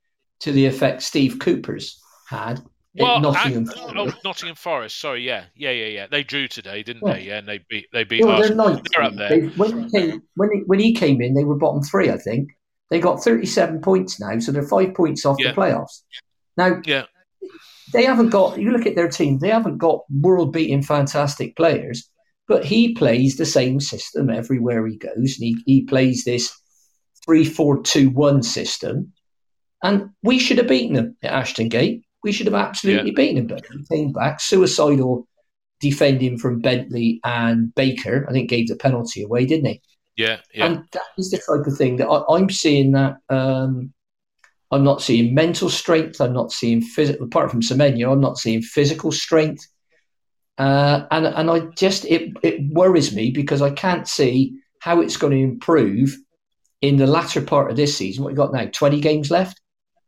[0.40, 2.61] to the effect Steve Cooper's had
[2.97, 5.01] Well, Nottingham and- Forest, oh, Nottingham Forest.
[5.01, 6.07] Sorry, yeah, yeah, yeah, yeah.
[6.11, 7.12] They drew today, didn't Yeah.
[7.14, 7.22] they?
[7.22, 8.51] Yeah, and they beat they beat Well, they're.
[8.55, 9.28] They're up there.
[9.28, 12.18] They, when, he came, when, he, when he came in, they were bottom three, I
[12.18, 12.51] think.
[12.90, 15.51] They got 37 points now, so they're five points off Yeah.
[15.53, 16.03] the playoffs.
[16.57, 17.05] Now, Yeah,
[17.92, 22.09] they haven't got, you look at their team, they haven't got world beating fantastic players,
[22.47, 25.14] but he plays the same system everywhere he goes.
[25.16, 26.53] And he, he plays this
[27.24, 29.12] 3 4 2 1 system.
[29.82, 32.04] And we should have beaten them at Ashton Gate.
[32.22, 35.28] We should have absolutely beaten them, but he came back, suicidal
[35.80, 38.26] defending from Bentley and Baker.
[38.26, 39.82] I think gave the penalty away, didn't he?
[40.16, 40.66] yeah, yeah.
[40.66, 43.92] And that is the type of thing that I, I'm seeing that um,
[44.70, 46.20] I'm not seeing mental strength.
[46.20, 49.66] I'm not seeing physical, apart from Semenyo, I'm not seeing physical strength.
[50.56, 55.16] Uh, and, and I just, it, it worries me because I can't see how it's
[55.16, 56.16] going to improve
[56.89, 58.22] in the latter part of this season.
[58.24, 58.66] What we got now?
[58.66, 59.61] 20 games left?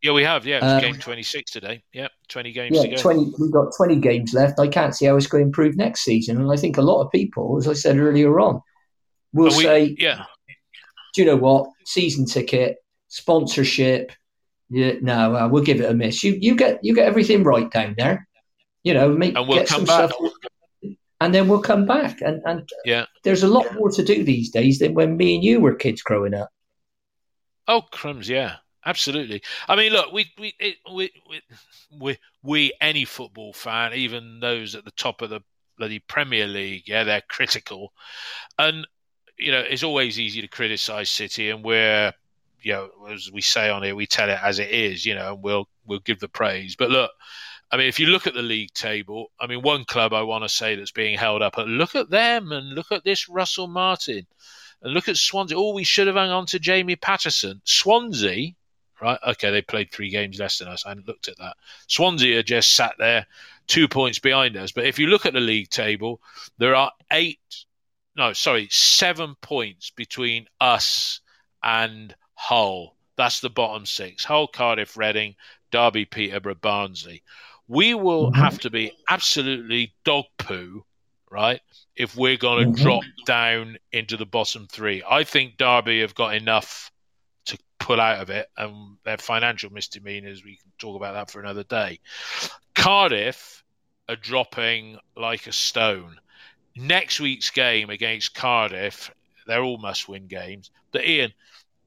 [0.03, 0.47] yeah, we have.
[0.47, 1.83] Yeah, Um, game twenty six today.
[1.93, 3.03] Yeah, twenty games to Yeah, go.
[3.03, 4.61] 20, we've got 20 games left.
[4.61, 6.37] I can't see how it's going to improve next season.
[6.37, 8.61] And I think a lot of people, as I said earlier on,
[9.33, 10.25] will we- say, yeah,
[11.15, 11.71] do you know what?
[11.87, 12.77] Season ticket,
[13.09, 14.13] sponsorship.
[14.69, 16.23] Yeah, no, uh, we'll give it a miss.
[16.23, 18.29] You you get you get everything right down there.
[18.85, 20.11] You know, make and we'll get come some back.
[20.13, 20.33] stuff,
[21.21, 22.21] and then we'll come back.
[22.21, 23.07] And and Yeah.
[23.25, 26.03] there's a lot more to do these days than when me and you were kids
[26.03, 26.51] growing up.
[27.69, 28.29] Oh, crumbs!
[28.29, 29.43] Yeah, absolutely.
[29.69, 31.41] I mean, look, we we it, we, we
[31.99, 35.41] we we any football fan, even those at the top of the
[35.79, 37.93] bloody Premier League, yeah, they're critical,
[38.59, 38.87] and
[39.39, 42.13] you know it's always easy to criticise City, and we're
[42.63, 45.35] you know as we say on here, we tell it as it is, you know,
[45.35, 46.77] and we'll we'll give the praise.
[46.77, 47.11] But look.
[47.69, 50.45] I mean, if you look at the league table, I mean, one club I want
[50.45, 54.29] to say that's being held up, look at them and look at this Russell Martin
[54.83, 55.57] and look at Swansea.
[55.59, 57.61] Oh, we should have hung on to Jamie Paterson.
[57.65, 58.53] Swansea,
[59.01, 59.19] right?
[59.27, 60.85] Okay, they played three games less than us.
[60.85, 61.57] I hadn't looked at that.
[61.87, 63.27] Swansea are just sat there,
[63.67, 64.73] two points behind us.
[64.73, 66.21] But if you look at the league table,
[66.59, 67.41] there are eight,
[68.17, 71.21] no, sorry, seven points between us
[71.63, 72.95] and Hull.
[73.17, 75.35] That's the bottom six Hull, Cardiff, Reading,
[75.71, 77.23] Derby, Peterborough, Barnsley.
[77.69, 78.41] We will mm-hmm.
[78.41, 80.85] have to be absolutely dog poo,
[81.31, 81.61] right?
[81.95, 82.83] If we're going to mm-hmm.
[82.83, 85.03] drop down into the bottom three.
[85.09, 86.91] I think Derby have got enough
[87.47, 91.41] to pull out of it, and their financial misdemeanors, we can talk about that for
[91.41, 92.01] another day.
[92.75, 93.65] Cardiff
[94.09, 96.17] are dropping like a stone.
[96.77, 99.11] Next week's game against Cardiff,
[99.47, 100.71] they're all must win games.
[100.93, 101.33] But Ian,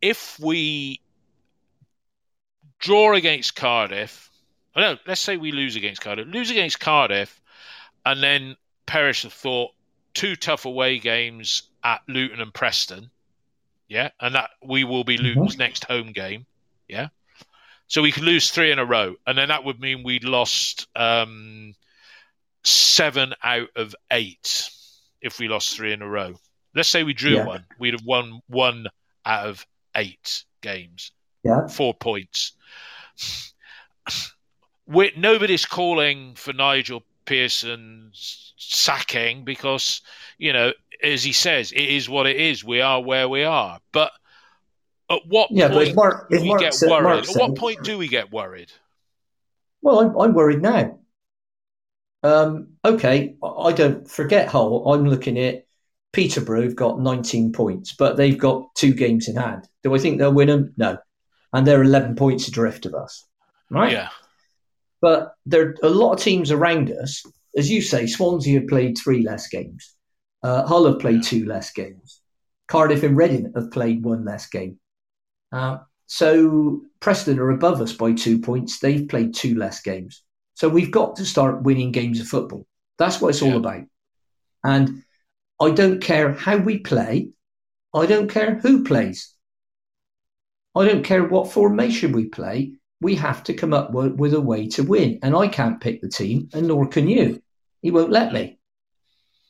[0.01, 1.01] if we
[2.79, 4.29] draw against Cardiff,
[4.75, 7.41] oh no, let's say we lose against Cardiff, lose against Cardiff,
[8.05, 8.55] and then
[8.89, 9.71] perish the thought
[10.13, 13.09] two tough away games at Luton and Preston.
[13.87, 15.61] Yeah, and that we will be Luton's mm-hmm.
[15.61, 16.45] next home game.
[16.87, 17.07] Yeah,
[17.89, 20.87] so we could lose three in a row, and then that would mean we'd lost
[20.95, 21.73] um,
[22.63, 24.69] seven out of eight
[25.21, 26.35] if we lost three in a row.
[26.75, 27.45] Let's say we drew yeah.
[27.45, 28.85] one, we'd have won one
[29.25, 29.65] out of
[29.95, 31.11] eight games.
[31.43, 32.53] Yeah, four points.
[34.85, 40.01] we nobody's calling for Nigel Pearson's sacking because
[40.39, 40.73] you know,
[41.03, 42.63] as he says, it is what it is.
[42.63, 44.11] We are where we are, but
[45.11, 47.29] at what yeah, point Mark, do we Mark get said, worried?
[47.29, 48.71] At what point do we get worried?
[49.83, 50.99] Well, I'm, I'm worried now.
[52.23, 54.91] Um, okay, I don't forget Hull.
[54.91, 55.67] I'm looking at
[56.13, 59.67] Peterborough have got 19 points, but they've got two games in hand.
[59.83, 60.73] Do I think they'll win them?
[60.77, 60.97] No.
[61.53, 63.25] And they're 11 points adrift of us.
[63.69, 63.91] Right?
[63.91, 64.09] Yeah.
[65.01, 67.23] But there are a lot of teams around us.
[67.55, 69.95] As you say, Swansea have played three less games.
[70.43, 72.21] Uh, Hull have played two less games.
[72.67, 74.79] Cardiff and Reading have played one less game.
[75.51, 78.79] Uh, so Preston are above us by two points.
[78.79, 80.23] They've played two less games.
[80.53, 82.65] So we've got to start winning games of football.
[82.97, 83.83] That's what it's all about.
[84.63, 85.03] And
[85.59, 87.29] I don't care how we play.
[87.93, 89.33] I don't care who plays.
[90.75, 92.73] I don't care what formation we play.
[93.01, 95.19] We have to come up with, a way to win.
[95.23, 97.41] And I can't pick the team, and nor can you.
[97.81, 98.59] He won't let me.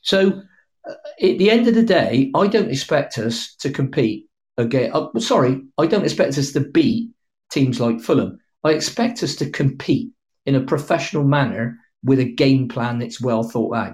[0.01, 0.41] So
[0.87, 4.27] uh, at the end of the day, I don't expect us to compete
[4.57, 4.91] again.
[4.93, 7.11] Uh, sorry, I don't expect us to beat
[7.51, 8.39] teams like Fulham.
[8.63, 10.11] I expect us to compete
[10.45, 13.93] in a professional manner with a game plan that's well thought out.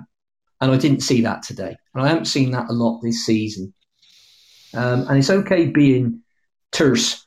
[0.62, 1.76] And I didn't see that today.
[1.94, 3.74] And I haven't seen that a lot this season.
[4.74, 6.22] Um, and it's okay being
[6.72, 7.25] terse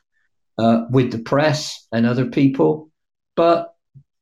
[0.59, 2.91] uh, with the press and other people,
[3.35, 3.73] but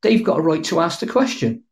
[0.02, 1.64] they've got a right to ask the question.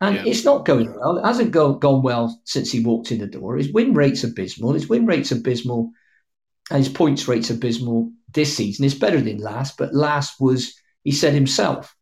[0.00, 0.22] And yeah.
[0.26, 1.18] it's not going well.
[1.18, 3.56] It hasn't go, gone well since he walked in the door.
[3.56, 4.74] His win rate's abysmal.
[4.74, 5.90] His win rate's abysmal
[6.70, 8.84] and his points rate's abysmal this season.
[8.84, 11.96] It's better than last, but last was, he said himself,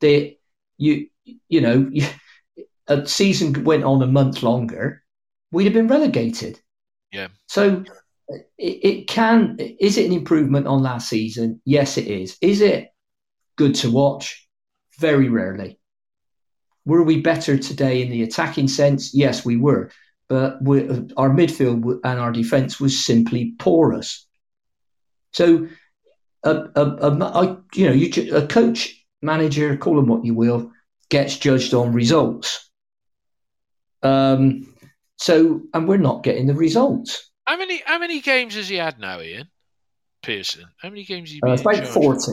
[0.00, 0.34] that
[0.76, 1.08] you,
[1.48, 2.06] you know, you,
[2.86, 5.02] a season went on a month longer,
[5.50, 6.60] we'd have been relegated.
[7.10, 7.28] Yeah.
[7.48, 7.84] So
[8.58, 9.56] it, can.
[9.58, 11.60] Is it an improvement on last season?
[11.64, 12.36] Yes, it is.
[12.40, 12.88] Is it
[13.56, 14.48] good to watch?
[14.98, 15.78] Very rarely.
[16.84, 19.14] Were we better today in the attacking sense?
[19.14, 19.90] Yes, we were.
[20.28, 20.82] But we,
[21.16, 24.26] our midfield and our defence was simply porous.
[25.32, 25.68] So,
[26.44, 30.72] a, you know, you, a coach, manager, call them what you will,
[31.08, 32.70] gets judged on results.
[34.02, 34.74] Um,
[35.18, 37.30] so, and we're not getting the results.
[37.46, 39.48] How many how many games has he had now, Ian
[40.22, 40.64] Pearson?
[40.80, 41.52] How many games has he uh, been?
[41.54, 42.32] It's about forty.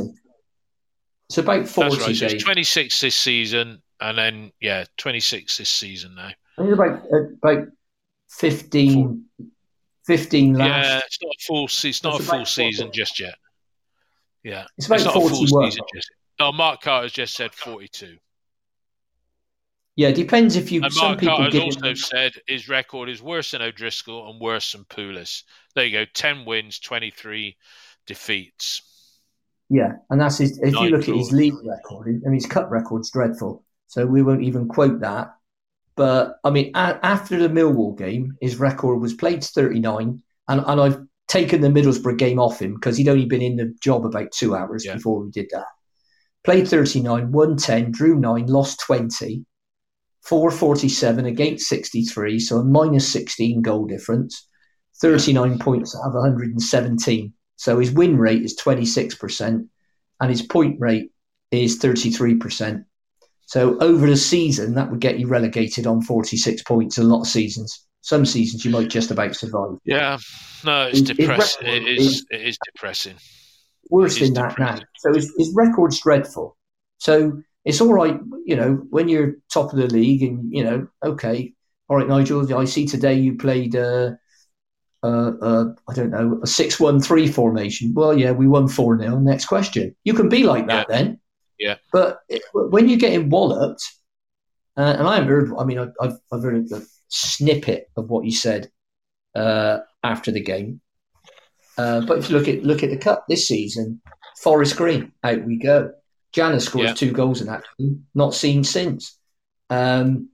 [1.29, 1.89] It's about forty.
[1.89, 2.15] That's right.
[2.15, 6.31] So it's twenty six this season, and then yeah, twenty six this season now.
[6.57, 7.67] I think about uh, about
[8.31, 9.25] 15,
[10.05, 10.67] 15 last.
[10.67, 11.65] Yeah, it's not a full.
[11.65, 13.35] It's not it's a full season just yet.
[14.43, 15.35] Yeah, it's about it's forty.
[15.35, 16.45] Season just, Yet.
[16.45, 18.17] oh, Mark Carter's just said forty two.
[19.99, 20.81] Yeah, it depends if you.
[20.81, 21.95] And Mark Carter has also him...
[21.97, 25.43] said his record is worse than O'Driscoll and worse than Pulis.
[25.75, 27.57] There you go, ten wins, twenty three
[28.07, 28.81] defeats.
[29.69, 30.57] Yeah, and that's his.
[30.59, 33.65] If Nine you look at his league record, I mean, his cup record's dreadful.
[33.87, 35.35] So we won't even quote that.
[35.97, 40.63] But I mean, a- after the Millwall game, his record was played thirty nine, and
[40.65, 44.05] and I've taken the Middlesbrough game off him because he'd only been in the job
[44.05, 44.93] about two hours yeah.
[44.93, 45.65] before we did that.
[46.45, 49.45] Played 39, won 10, drew 9, lost 20.
[50.23, 54.47] 447 against 63, so a minus 16 goal difference,
[55.01, 57.33] 39 points out of 117.
[57.55, 59.67] So his win rate is 26%,
[60.21, 61.11] and his point rate
[61.51, 62.85] is 33%.
[63.45, 67.21] So over the season, that would get you relegated on 46 points in a lot
[67.21, 67.87] of seasons.
[68.01, 69.77] Some seasons you might just about survive.
[69.83, 70.19] Yeah,
[70.63, 71.67] no, it's depressing.
[71.67, 73.15] It is, it is depressing.
[73.89, 74.79] worse than that now.
[74.97, 76.57] So his, his record's dreadful.
[76.99, 80.87] So it's all right, you know, when you're top of the league and, you know,
[81.03, 81.53] okay,
[81.87, 84.11] all right, Nigel, I see today you played, uh,
[85.03, 87.93] uh, uh, I don't know, a 6 1 3 formation.
[87.93, 89.19] Well, yeah, we won 4 0.
[89.19, 89.95] Next question.
[90.03, 90.95] You can be like that Yeah.
[90.97, 91.19] then.
[91.57, 91.75] Yeah.
[91.91, 93.83] But it, when you're getting walloped,
[94.77, 98.25] uh, and I haven't heard, I mean, I, I've, I've heard a snippet of what
[98.25, 98.71] you said
[99.35, 100.81] uh, after the game.
[101.77, 104.01] Uh, but if you look at look at the cup this season,
[104.41, 105.91] Forest Green, out we go.
[106.31, 106.93] Jana scores Yeah.
[106.93, 109.17] two goals in that game, not seen since.
[109.69, 110.29] Um,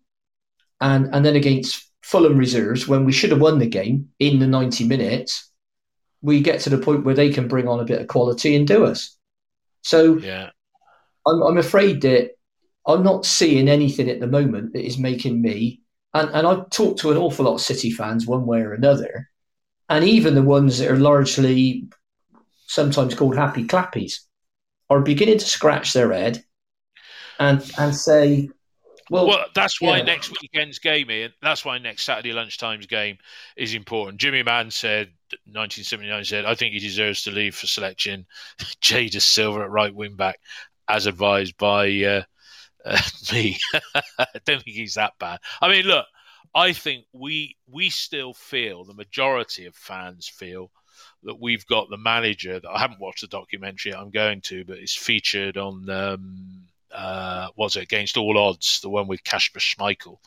[0.82, 4.48] and and then against Fulham reserves, when we should have won the game in the
[4.48, 5.52] ninety minutes,
[6.22, 8.68] we get to the point where they can bring on a bit of quality and
[8.68, 9.18] do us.
[9.84, 10.50] So Yeah.
[11.28, 12.32] I'm, I'm afraid that
[12.88, 15.82] I'm not seeing anything at the moment that is making me.
[16.14, 19.30] And, and I've talked to an awful lot of City fans, one way or another,
[19.89, 21.88] and even the ones that are largely
[22.68, 24.22] sometimes called happy clappies
[24.90, 26.44] are beginning to scratch their head
[27.40, 28.50] and and say,
[29.10, 30.04] "Well, Well, that's why yeah.
[30.04, 33.18] next weekend's game, Ian, that's why next Saturday lunchtime's game
[33.56, 34.20] is important.
[34.20, 35.08] Jimmy Mann said,
[35.46, 38.26] 1979 said, I think he deserves to leave for selection.
[38.82, 40.40] Jay Dasilva at right wing back,
[40.88, 42.24] as advised by uh,
[42.86, 43.02] uh,
[43.34, 43.58] me.
[44.20, 45.40] I don't think he's that bad.
[45.62, 46.06] I mean, look,
[46.54, 50.72] I think we we still feel the majority of fans feel
[51.26, 53.93] that we've got the manager that I haven't watched the documentary.
[53.93, 55.89] I'm going to, but it's featured on.
[55.89, 56.61] Um,
[56.93, 58.80] uh, was it against all odds?
[58.80, 60.17] The one with Kasper Schmeichel,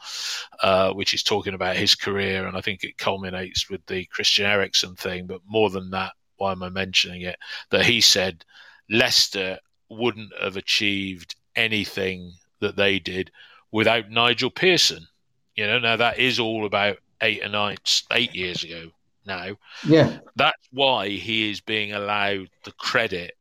[0.63, 4.45] uh, which is talking about his career, and I think it culminates with the Christian
[4.45, 5.27] Eriksen thing.
[5.27, 7.39] But more than that, why am I mentioning it?
[7.71, 8.45] That he said
[8.91, 13.31] Leicester wouldn't have achieved anything that they did
[13.73, 15.07] without Nigel Pearson.
[15.55, 17.79] You know, now that is all about eight or nine,
[18.13, 18.91] eight years ago
[19.27, 19.57] now.
[19.87, 23.33] yeah, That's why he is being allowed the credit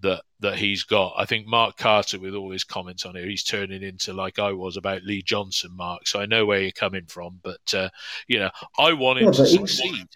[0.00, 1.14] that that he's got.
[1.18, 4.52] I think Mark Carter, with all his comments on it, he's turning into like I
[4.52, 6.06] was about Lee Johnson, Mark.
[6.06, 7.88] So I know where you're coming from, but uh,
[8.28, 10.06] you know, I want him Yeah, to succeed.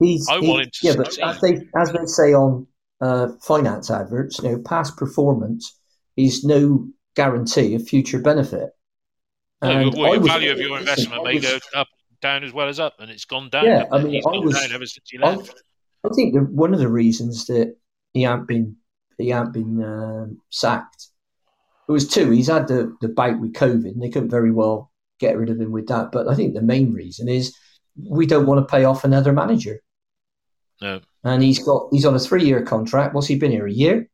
[0.00, 2.66] he's, I want him to yeah, but as they as they say on
[3.02, 5.78] uh, finance adverts, you know, past performance
[6.16, 8.70] is no guarantee of future benefit.
[9.60, 11.88] No, And well, I your was- value of your investment may go up,
[12.22, 13.66] down as well as up, and it's gone down.
[13.66, 15.62] Yeah, I mean, I was- ever since he left.
[16.04, 17.76] I think that one of the reasons that
[18.12, 18.76] he hadn't been
[19.18, 21.08] he hadn't been um, sacked.
[21.88, 22.30] It was two.
[22.30, 25.60] He's had the, the bout with COVID, and they couldn't very well get rid of
[25.60, 26.10] him with that.
[26.10, 27.56] But I think the main reason is
[27.96, 29.80] we don't want to pay off another manager,
[30.80, 33.14] No, and he's got he's on a three year contract.
[33.14, 34.08] What's he been here a year?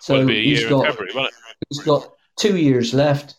[0.00, 1.28] so be a he's year got February,
[1.68, 3.36] he's got two years left.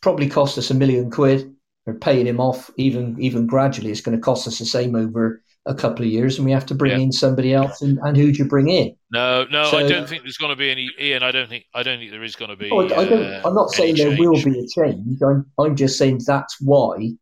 [0.00, 1.52] Probably cost us a million quid.
[1.86, 3.90] We're paying him off even even gradually.
[3.92, 6.66] It's going to cost us the same over a couple of years, and we have
[6.66, 6.98] to bring Yeah.
[6.98, 7.82] in somebody else.
[7.82, 8.96] And, and who do you bring in?
[9.12, 10.90] No, no, I don't think there's going to be any.
[11.00, 11.64] Ian, I don't think.
[11.74, 12.70] I don't think there is going to be.
[12.70, 15.18] Oh, I, don't, uh, I'm not saying there will be a change.
[15.22, 17.12] I'm, I'm just saying that's why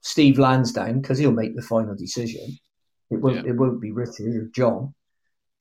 [0.00, 2.58] Steve Lansdown, because he'll make the final decision.
[3.10, 3.44] It won't.
[3.44, 3.52] Yeah.
[3.52, 4.94] It won't be Richard or John.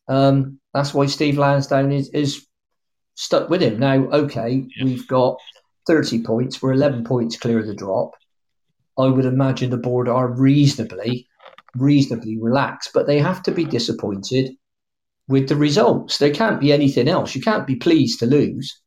[0.07, 2.45] Um, that's why Steve Lansdown is, is
[3.15, 3.95] stuck with him now.
[3.95, 4.85] Okay, Yeah.
[4.85, 5.37] we've got
[5.87, 6.61] 30 points.
[6.61, 8.11] We're 11 points clear of the drop.
[8.97, 11.27] I would imagine the board are reasonably,
[11.75, 14.51] reasonably relaxed, but they have to be disappointed
[15.27, 16.17] with the results.
[16.17, 17.33] There can't be anything else.
[17.33, 18.79] You can't be pleased to lose.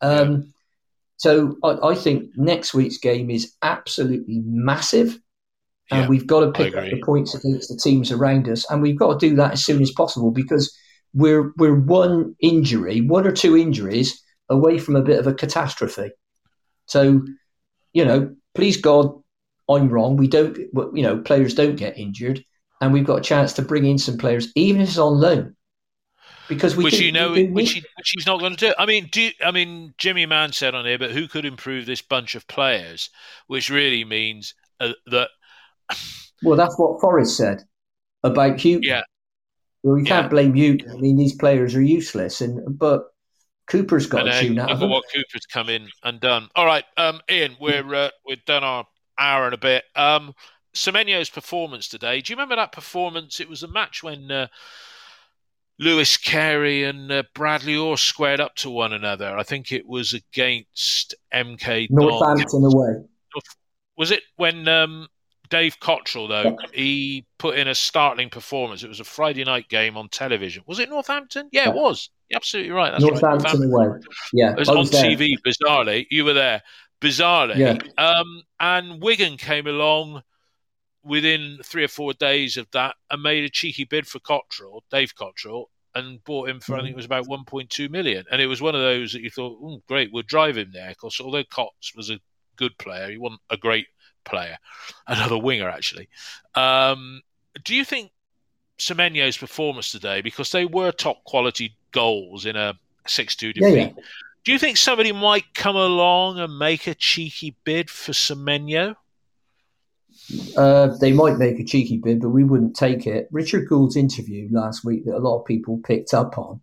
[0.00, 0.52] Um,
[1.16, 5.18] So I, I think next week's game is absolutely massive.
[5.90, 8.82] And Yeah, we've got to pick up the points against the teams around us, and
[8.82, 10.74] we've got to do that as soon as possible because
[11.14, 14.21] we're we're one injury, one or two injuries
[14.52, 16.10] away from a bit of a catastrophe.
[16.86, 17.24] So,
[17.92, 19.12] you know, please God,
[19.68, 20.16] I'm wrong.
[20.16, 22.44] We don't, you know, players don't get injured,
[22.80, 25.56] and we've got a chance to bring in some players, even if it's on loan,
[26.48, 28.74] because we which you know, which, he, which he's not going to do.
[28.78, 31.86] I mean, do you- I mean Jimmy Mann said on here, but who could improve
[31.86, 33.10] this bunch of players?
[33.46, 35.28] Which really means uh, that
[36.42, 37.62] Well, that's what Forrest said
[38.24, 38.80] about Hugh.
[38.82, 39.02] Yeah.
[39.82, 40.78] Well, we can't blame Hugh.
[40.90, 43.04] I mean, these players are useless, and but
[43.66, 44.90] Cooper's got and a then tune look out at them.
[44.90, 46.48] what Cooper's come in and done.
[46.56, 48.86] All right, um, Ian, we're uh, we've done our
[49.18, 49.84] hour and a bit.
[49.94, 50.34] Um,
[50.74, 52.20] Semenyo's performance today.
[52.20, 53.40] Do you remember that performance?
[53.40, 54.46] It was a match when uh,
[55.78, 59.36] Louis Carey and uh, Bradley Orr squared up to one another.
[59.36, 61.88] I think it was against MK.
[61.90, 63.04] Northampton away.
[63.96, 65.08] Was it when um,
[65.52, 68.82] Dave Cotterill though he put in a startling performance?
[68.82, 70.62] It was a Friday night game on television.
[70.66, 71.50] Was it Northampton?
[71.52, 72.08] Yeah, it was.
[72.30, 72.90] You're absolutely right.
[72.90, 73.20] That's right.
[73.20, 74.00] Northampton.
[74.32, 75.04] Yeah, It was I on there.
[75.04, 76.06] TV, bizarrely.
[76.10, 76.62] You were there,
[77.02, 77.56] bizarrely.
[77.56, 77.76] Yeah.
[78.02, 80.22] Um, and Wigan came along
[81.04, 85.14] within three or four days of that and made a cheeky bid for Cotterill, Dave
[85.14, 88.24] Cotterill, and bought him for I think it was about 1.2 million.
[88.32, 90.88] And it was one of those that you thought, oh, great, we'll drive him there.
[90.88, 92.20] Because although Cots was a
[92.56, 93.88] good player, he wasn't a great
[94.24, 94.58] player,
[95.06, 96.08] another winger actually.
[96.54, 97.22] Um,
[97.64, 98.10] do you think
[98.78, 102.74] Semenyo's performance today, because they were top quality goals in a
[103.06, 103.90] 6 2 defeat, yeah, yeah.
[104.44, 108.96] do you think somebody might come along and make a cheeky bid for Semenyo?
[110.56, 113.28] Uh, they might make a cheeky bid, but we wouldn't take it.
[113.30, 116.60] Richard Gould's interview last week that a lot of people picked up on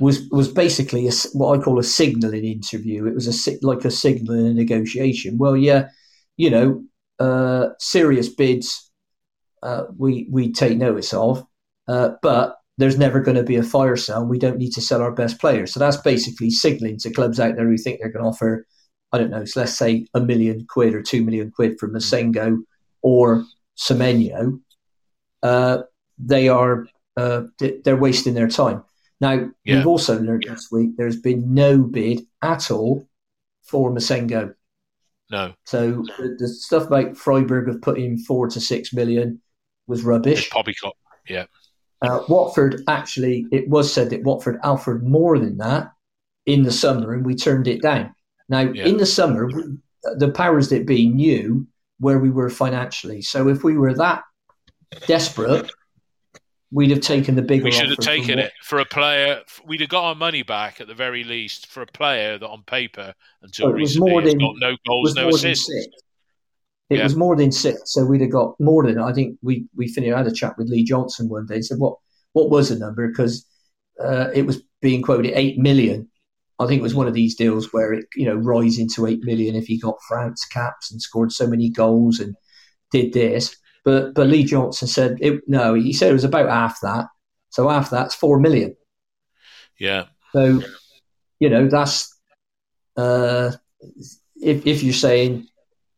[0.00, 3.06] was was basically a, what I call a signalling interview.
[3.06, 5.38] It was a like a signalling a negotiation.
[5.38, 5.88] Well, yeah,
[6.36, 6.84] you know,
[7.18, 8.90] uh, serious bids
[9.62, 11.44] uh, we we take notice of,
[11.88, 14.24] uh, but there's never going to be a fire sale.
[14.24, 15.72] We don't need to sell our best players.
[15.72, 18.66] So that's basically signalling to clubs out there who think they're going to offer
[19.12, 22.62] I don't know, so let's say a million quid or two million quid for Massengo
[23.02, 23.44] or
[23.76, 24.58] Semenyo,
[25.42, 25.82] uh,
[26.18, 28.82] they are uh, they're wasting their time.
[29.20, 29.76] Now yeah.
[29.76, 30.54] we've also learned yeah.
[30.54, 33.06] this week there's been no bid at all
[33.62, 34.54] for Massengo.
[35.32, 35.54] No.
[35.64, 39.40] So the, the stuff about Freiburg of putting four to six million
[39.86, 40.50] was rubbish.
[40.50, 40.94] Poppycock,
[41.28, 41.46] yeah.
[42.02, 45.90] Uh, Watford actually, it was said that Watford offered more than that
[46.44, 48.14] in the summer, and we turned it down.
[48.48, 48.84] Now, yeah.
[48.84, 49.48] in the summer,
[50.16, 51.66] the powers that be knew
[51.98, 53.22] where we were financially.
[53.22, 54.24] So if we were that
[55.06, 55.70] desperate,
[56.72, 57.64] we'd have taken the bigger.
[57.64, 59.42] We should have taken it for a player.
[59.66, 62.62] We'd have got our money back at the very least for a player that, on
[62.62, 65.68] paper, until well, recently, has got no goals, no assists.
[65.68, 67.04] It yeah.
[67.04, 68.98] was more than six, so we'd have got more than.
[68.98, 70.12] I think we we finished.
[70.12, 71.56] I had a chat with Lee Johnson one day.
[71.56, 71.96] and Said what
[72.32, 73.46] what was the number because
[74.02, 76.08] uh, it was being quoted eight million
[76.62, 79.24] I think it was one of these deals where it, you know, rising to eight
[79.24, 82.36] million if he got France caps and scored so many goals and
[82.92, 83.56] did this.
[83.84, 85.74] But but Lee Johnson said it, no.
[85.74, 87.06] He said it was about half that.
[87.50, 88.76] So half that's four million.
[89.78, 90.06] Yeah.
[90.32, 90.62] So
[91.40, 92.16] you know that's
[92.96, 93.52] uh,
[94.40, 95.48] if if you're saying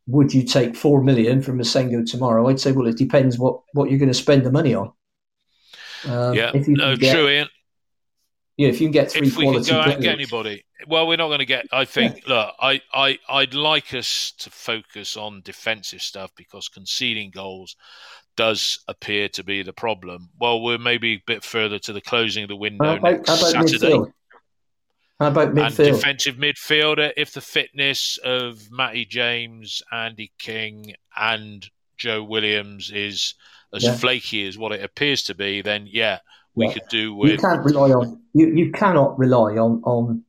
[0.07, 2.47] would you take four million from Massengo tomorrow?
[2.47, 4.91] I'd say well it depends what what you're going to spend the money on.
[6.07, 7.47] Um, yeah, no, get, true, Ian
[8.57, 11.07] yeah, if you can get three if we can go out and get anybody, well,
[11.07, 11.65] we're not going to get.
[11.71, 12.27] I think.
[12.27, 12.35] Yeah.
[12.35, 17.75] Look, I, I, I'd like us to focus on defensive stuff because conceding goals
[18.37, 20.29] does appear to be the problem.
[20.39, 23.29] Well, we're maybe a bit further to the closing of the window how about, next
[23.29, 23.93] how about Saturday.
[23.93, 24.13] Midfield?
[25.19, 25.87] How about midfield?
[25.87, 33.35] And defensive midfielder, if the fitness of Matty James, Andy King, and Joe Williams is
[33.73, 33.95] as yeah.
[33.95, 36.19] flaky as what it appears to be, then yeah,
[36.55, 36.73] we yeah.
[36.73, 37.31] could do with.
[37.31, 38.21] You can't rely on.
[38.33, 40.23] You, you cannot rely on on.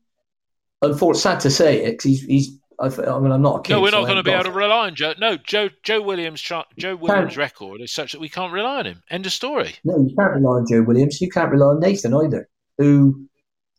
[0.83, 2.59] Unfortunately, sad to say it, he's he's.
[2.79, 3.65] I mean, I'm not.
[3.65, 5.15] Kid, no, we're not so going to be able to rely on Joe.
[5.19, 6.43] No, Joe Joe Williams.
[6.43, 9.03] Joe Williams' record is such that we can't rely on him.
[9.09, 9.75] End of story.
[9.85, 11.21] No, you can't rely on Joe Williams.
[11.21, 12.49] You can't rely on Nathan either.
[12.77, 13.27] Who,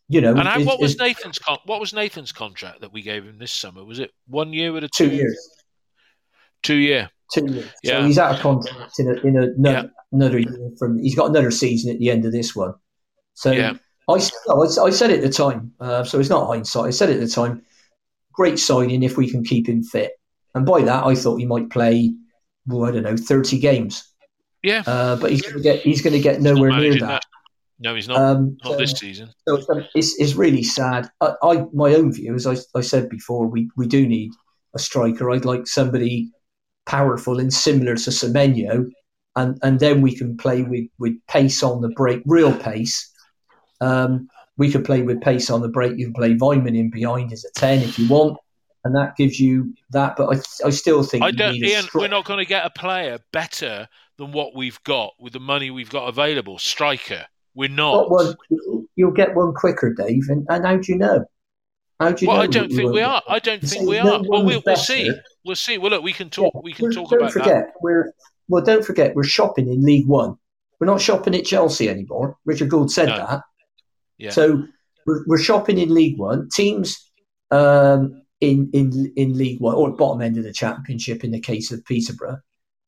[0.09, 3.03] you know, and is, what was is, Nathan's con- what was Nathan's contract that we
[3.03, 3.83] gave him this summer?
[3.83, 5.49] Was it one year with a two, two years?
[6.63, 7.11] Two year.
[7.33, 7.69] Two years.
[7.83, 7.99] Yeah.
[7.99, 10.99] So he's out of contract in a, in a, no, yeah another year from.
[10.99, 12.73] He's got another season at the end of this one.
[13.33, 13.73] So yeah.
[14.09, 16.87] I, I, said at the time, uh, so it's not hindsight.
[16.87, 17.61] I said it at the time,
[18.31, 20.13] great signing if we can keep him fit.
[20.55, 22.13] And by that, I thought he might play,
[22.65, 24.13] well, I don't know, thirty games.
[24.63, 26.99] Yeah, uh, but he's going to get he's going to get nowhere near that.
[26.99, 27.25] that.
[27.79, 28.17] No, he's not.
[28.17, 29.29] Um, not so, this season.
[29.47, 29.61] So
[29.93, 31.09] it's, it's really sad.
[31.21, 34.31] I, I my own view, as I, I said before, we we do need
[34.73, 35.29] a striker.
[35.29, 36.31] I'd like somebody
[36.87, 38.89] powerful and similar to Semenyo
[39.37, 43.09] and and then we can play with with pace on the break, real pace.
[43.79, 44.27] Um,
[44.57, 45.97] we could play with pace on the break.
[45.97, 48.37] You can play Weimann in behind as a ten if you want,
[48.83, 50.15] and that gives you that.
[50.17, 51.55] But I, I still think I don't.
[51.55, 53.87] Ian, we're not going to get a player better
[54.17, 56.57] than what we've got with the money we've got available.
[56.57, 58.09] Striker, we're not.
[58.09, 58.35] One,
[58.95, 60.23] you'll get one quicker, Dave.
[60.29, 61.25] And, and how do you know?
[61.99, 63.23] How do you well, I don't think we are.
[63.27, 64.21] I don't think we are.
[64.23, 65.11] Well, we'll, we'll see.
[65.43, 65.77] We'll see.
[65.77, 66.53] Well, look, we can talk.
[66.53, 67.73] Yeah, we can talk don't about forget, that.
[67.81, 68.13] We're
[68.47, 70.37] well, don't forget, we're shopping in League One.
[70.79, 72.37] We're not shopping at Chelsea anymore.
[72.45, 73.17] Richard Gould said no.
[73.17, 73.41] that.
[74.19, 74.29] Yeah.
[74.29, 74.63] So
[75.05, 76.49] we're, we're, shopping in League One.
[76.49, 77.11] Teams
[77.51, 81.71] um, in, in in League One or bottom end of the Championship, in the case
[81.71, 82.39] of Peterborough,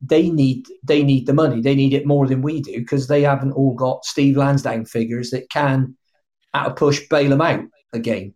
[0.01, 1.61] they need they need the money.
[1.61, 5.31] They need it more than we do because they haven't all got Steve Lansdown figures
[5.31, 5.97] that can,
[6.53, 8.33] at a push, bail them out again.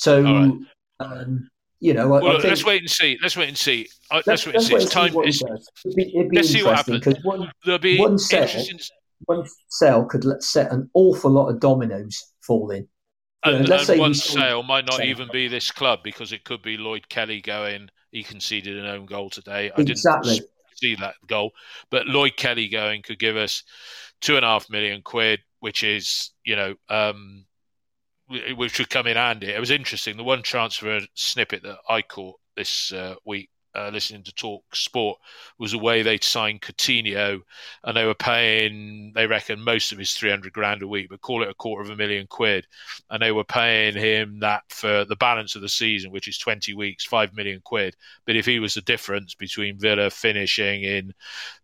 [0.00, 0.22] So.
[0.22, 0.52] Right.
[1.00, 1.48] Um,
[1.82, 3.18] you know, well, think, let's wait and see.
[3.22, 3.88] Let's wait and see.
[4.10, 4.74] Uh, let's, let's, wait and see.
[4.74, 5.12] It's time.
[5.16, 7.06] It's, it'd be, it'd be let's see what happens.
[7.22, 8.46] One, There'll be one sell,
[9.24, 12.86] one sell could let, set an awful lot of dominoes falling.
[13.44, 16.76] And, know, and one sale might not even be this club because it could be
[16.76, 17.88] Lloyd Kelly going.
[18.12, 19.70] He conceded an own goal today.
[19.74, 20.34] I exactly.
[20.34, 21.52] didn't see that goal.
[21.90, 23.62] But Lloyd Kelly going could give us
[24.20, 27.46] two and a half million quid, which is you know um,
[28.56, 29.48] which would come in handy.
[29.48, 30.16] It was interesting.
[30.16, 35.18] The one transfer snippet that I caught this uh, week uh, listening to Talk Sport
[35.58, 37.40] was a way they'd signed Coutinho,
[37.84, 41.42] and they were paying, they reckon, most of his 300 grand a week, but call
[41.42, 42.66] it a quarter of a million quid.
[43.10, 46.74] And they were paying him that for the balance of the season, which is 20
[46.74, 47.96] weeks, 5 million quid.
[48.26, 51.14] But if he was the difference between Villa finishing in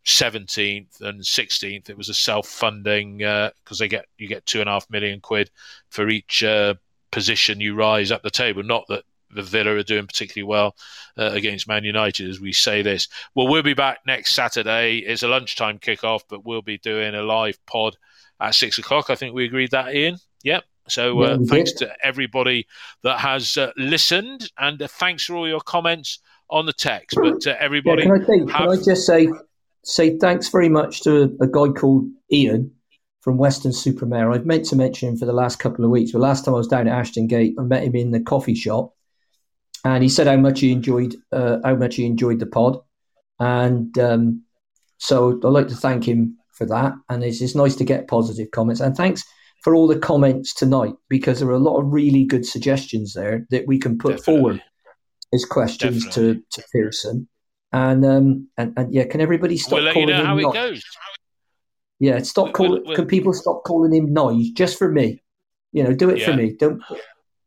[0.04, 4.60] 17th and 16th, it was a self funding, because uh, they get you get two
[4.60, 5.50] and a half million quid
[5.90, 6.42] for each.
[6.44, 6.74] Uh,
[7.12, 8.62] position you rise up the table.
[8.62, 9.04] Not that
[9.36, 10.74] the Villa are doing particularly well
[11.16, 13.08] uh, against Man United as we say this.
[13.34, 14.98] Well, we'll be back next Saturday.
[14.98, 17.96] It's a lunchtime kickoff, but we'll be doing a live pod
[18.40, 19.10] at six o'clock.
[19.10, 20.16] I think we agreed that, Ian.
[20.42, 20.64] Yep.
[20.88, 22.66] So uh, yeah, thanks to everybody
[23.02, 27.16] that has uh, listened, and uh, thanks for all your comments on the text.
[27.20, 28.68] But uh, everybody, yeah, can, I have...
[28.68, 29.28] can I just say
[29.82, 32.72] say thanks very much to a guy called Ian
[33.20, 34.30] from Weston-super-Mare.
[34.30, 36.12] I've meant to mention him for the last couple of weeks.
[36.12, 38.54] But last time I was down at Ashton Gate, I met him in the coffee
[38.54, 38.94] shop,
[39.86, 42.78] and he said how much he enjoyed uh, how much he enjoyed the pod,
[43.38, 44.42] and um,
[44.98, 46.94] so I'd like to thank him for that.
[47.08, 48.80] And it's, it's nice to get positive comments.
[48.80, 49.22] And thanks
[49.62, 53.46] for all the comments tonight because there are a lot of really good suggestions there
[53.50, 54.34] that we can put Definitely.
[54.34, 54.62] forward
[55.32, 57.28] as questions to, to Pearson.
[57.72, 60.82] And um and, and yeah, can everybody stop we'll calling him goes.
[61.98, 62.82] Yeah, stop calling.
[62.86, 65.22] We'll, can people stop calling him noise just for me?
[65.72, 66.26] You know, do it yeah.
[66.26, 66.56] for me.
[66.58, 66.82] Don't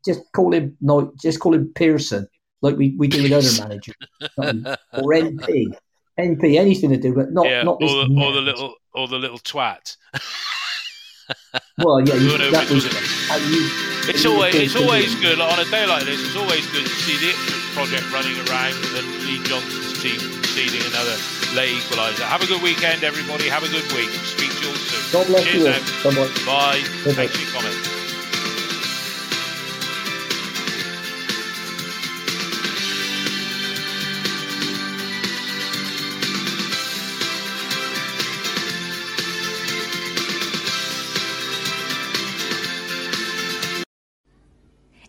[0.09, 2.27] just call him no, just call him Pearson,
[2.61, 3.95] like we, we do with other managers,
[4.37, 5.75] or NP,
[6.19, 7.91] NP, anything to do, but not yeah, not this.
[7.91, 9.95] Or the, or the little or the little twat.
[11.77, 13.69] well, yeah, you, that was, you,
[14.09, 16.25] it's always it's always good like, on a day like this.
[16.25, 20.81] It's always good to see the Ipswich project running around and Lee Johnson's team conceding
[20.89, 21.13] another
[21.53, 22.25] late equaliser.
[22.25, 23.47] Have a good weekend, everybody.
[23.47, 24.09] Have a good week.
[24.25, 25.05] Speak to you all soon.
[25.13, 26.11] God bless Cheers you.
[26.45, 26.81] Bye.
[27.05, 27.13] Bye.
[27.13, 27.98] Thanks for your comments.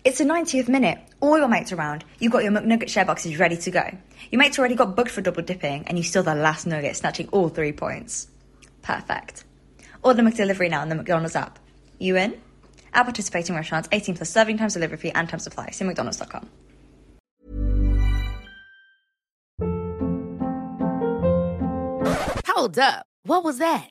[0.03, 0.99] It's the 90th minute.
[1.21, 2.05] All your mates around.
[2.19, 3.83] You've got your McNugget share boxes ready to go.
[4.31, 7.29] Your mates already got booked for double dipping, and you still the last nugget, snatching
[7.29, 8.29] all three points.
[8.81, 9.45] Perfect.
[10.03, 11.59] Order McDelivery now on the McDonald's app.
[11.99, 12.41] You in?
[12.95, 15.71] At participating restaurants, 18 plus serving times, delivery fee, and time supply.
[15.71, 16.49] See McDonald's.com.
[22.47, 23.05] Hold up.
[23.25, 23.91] What was that?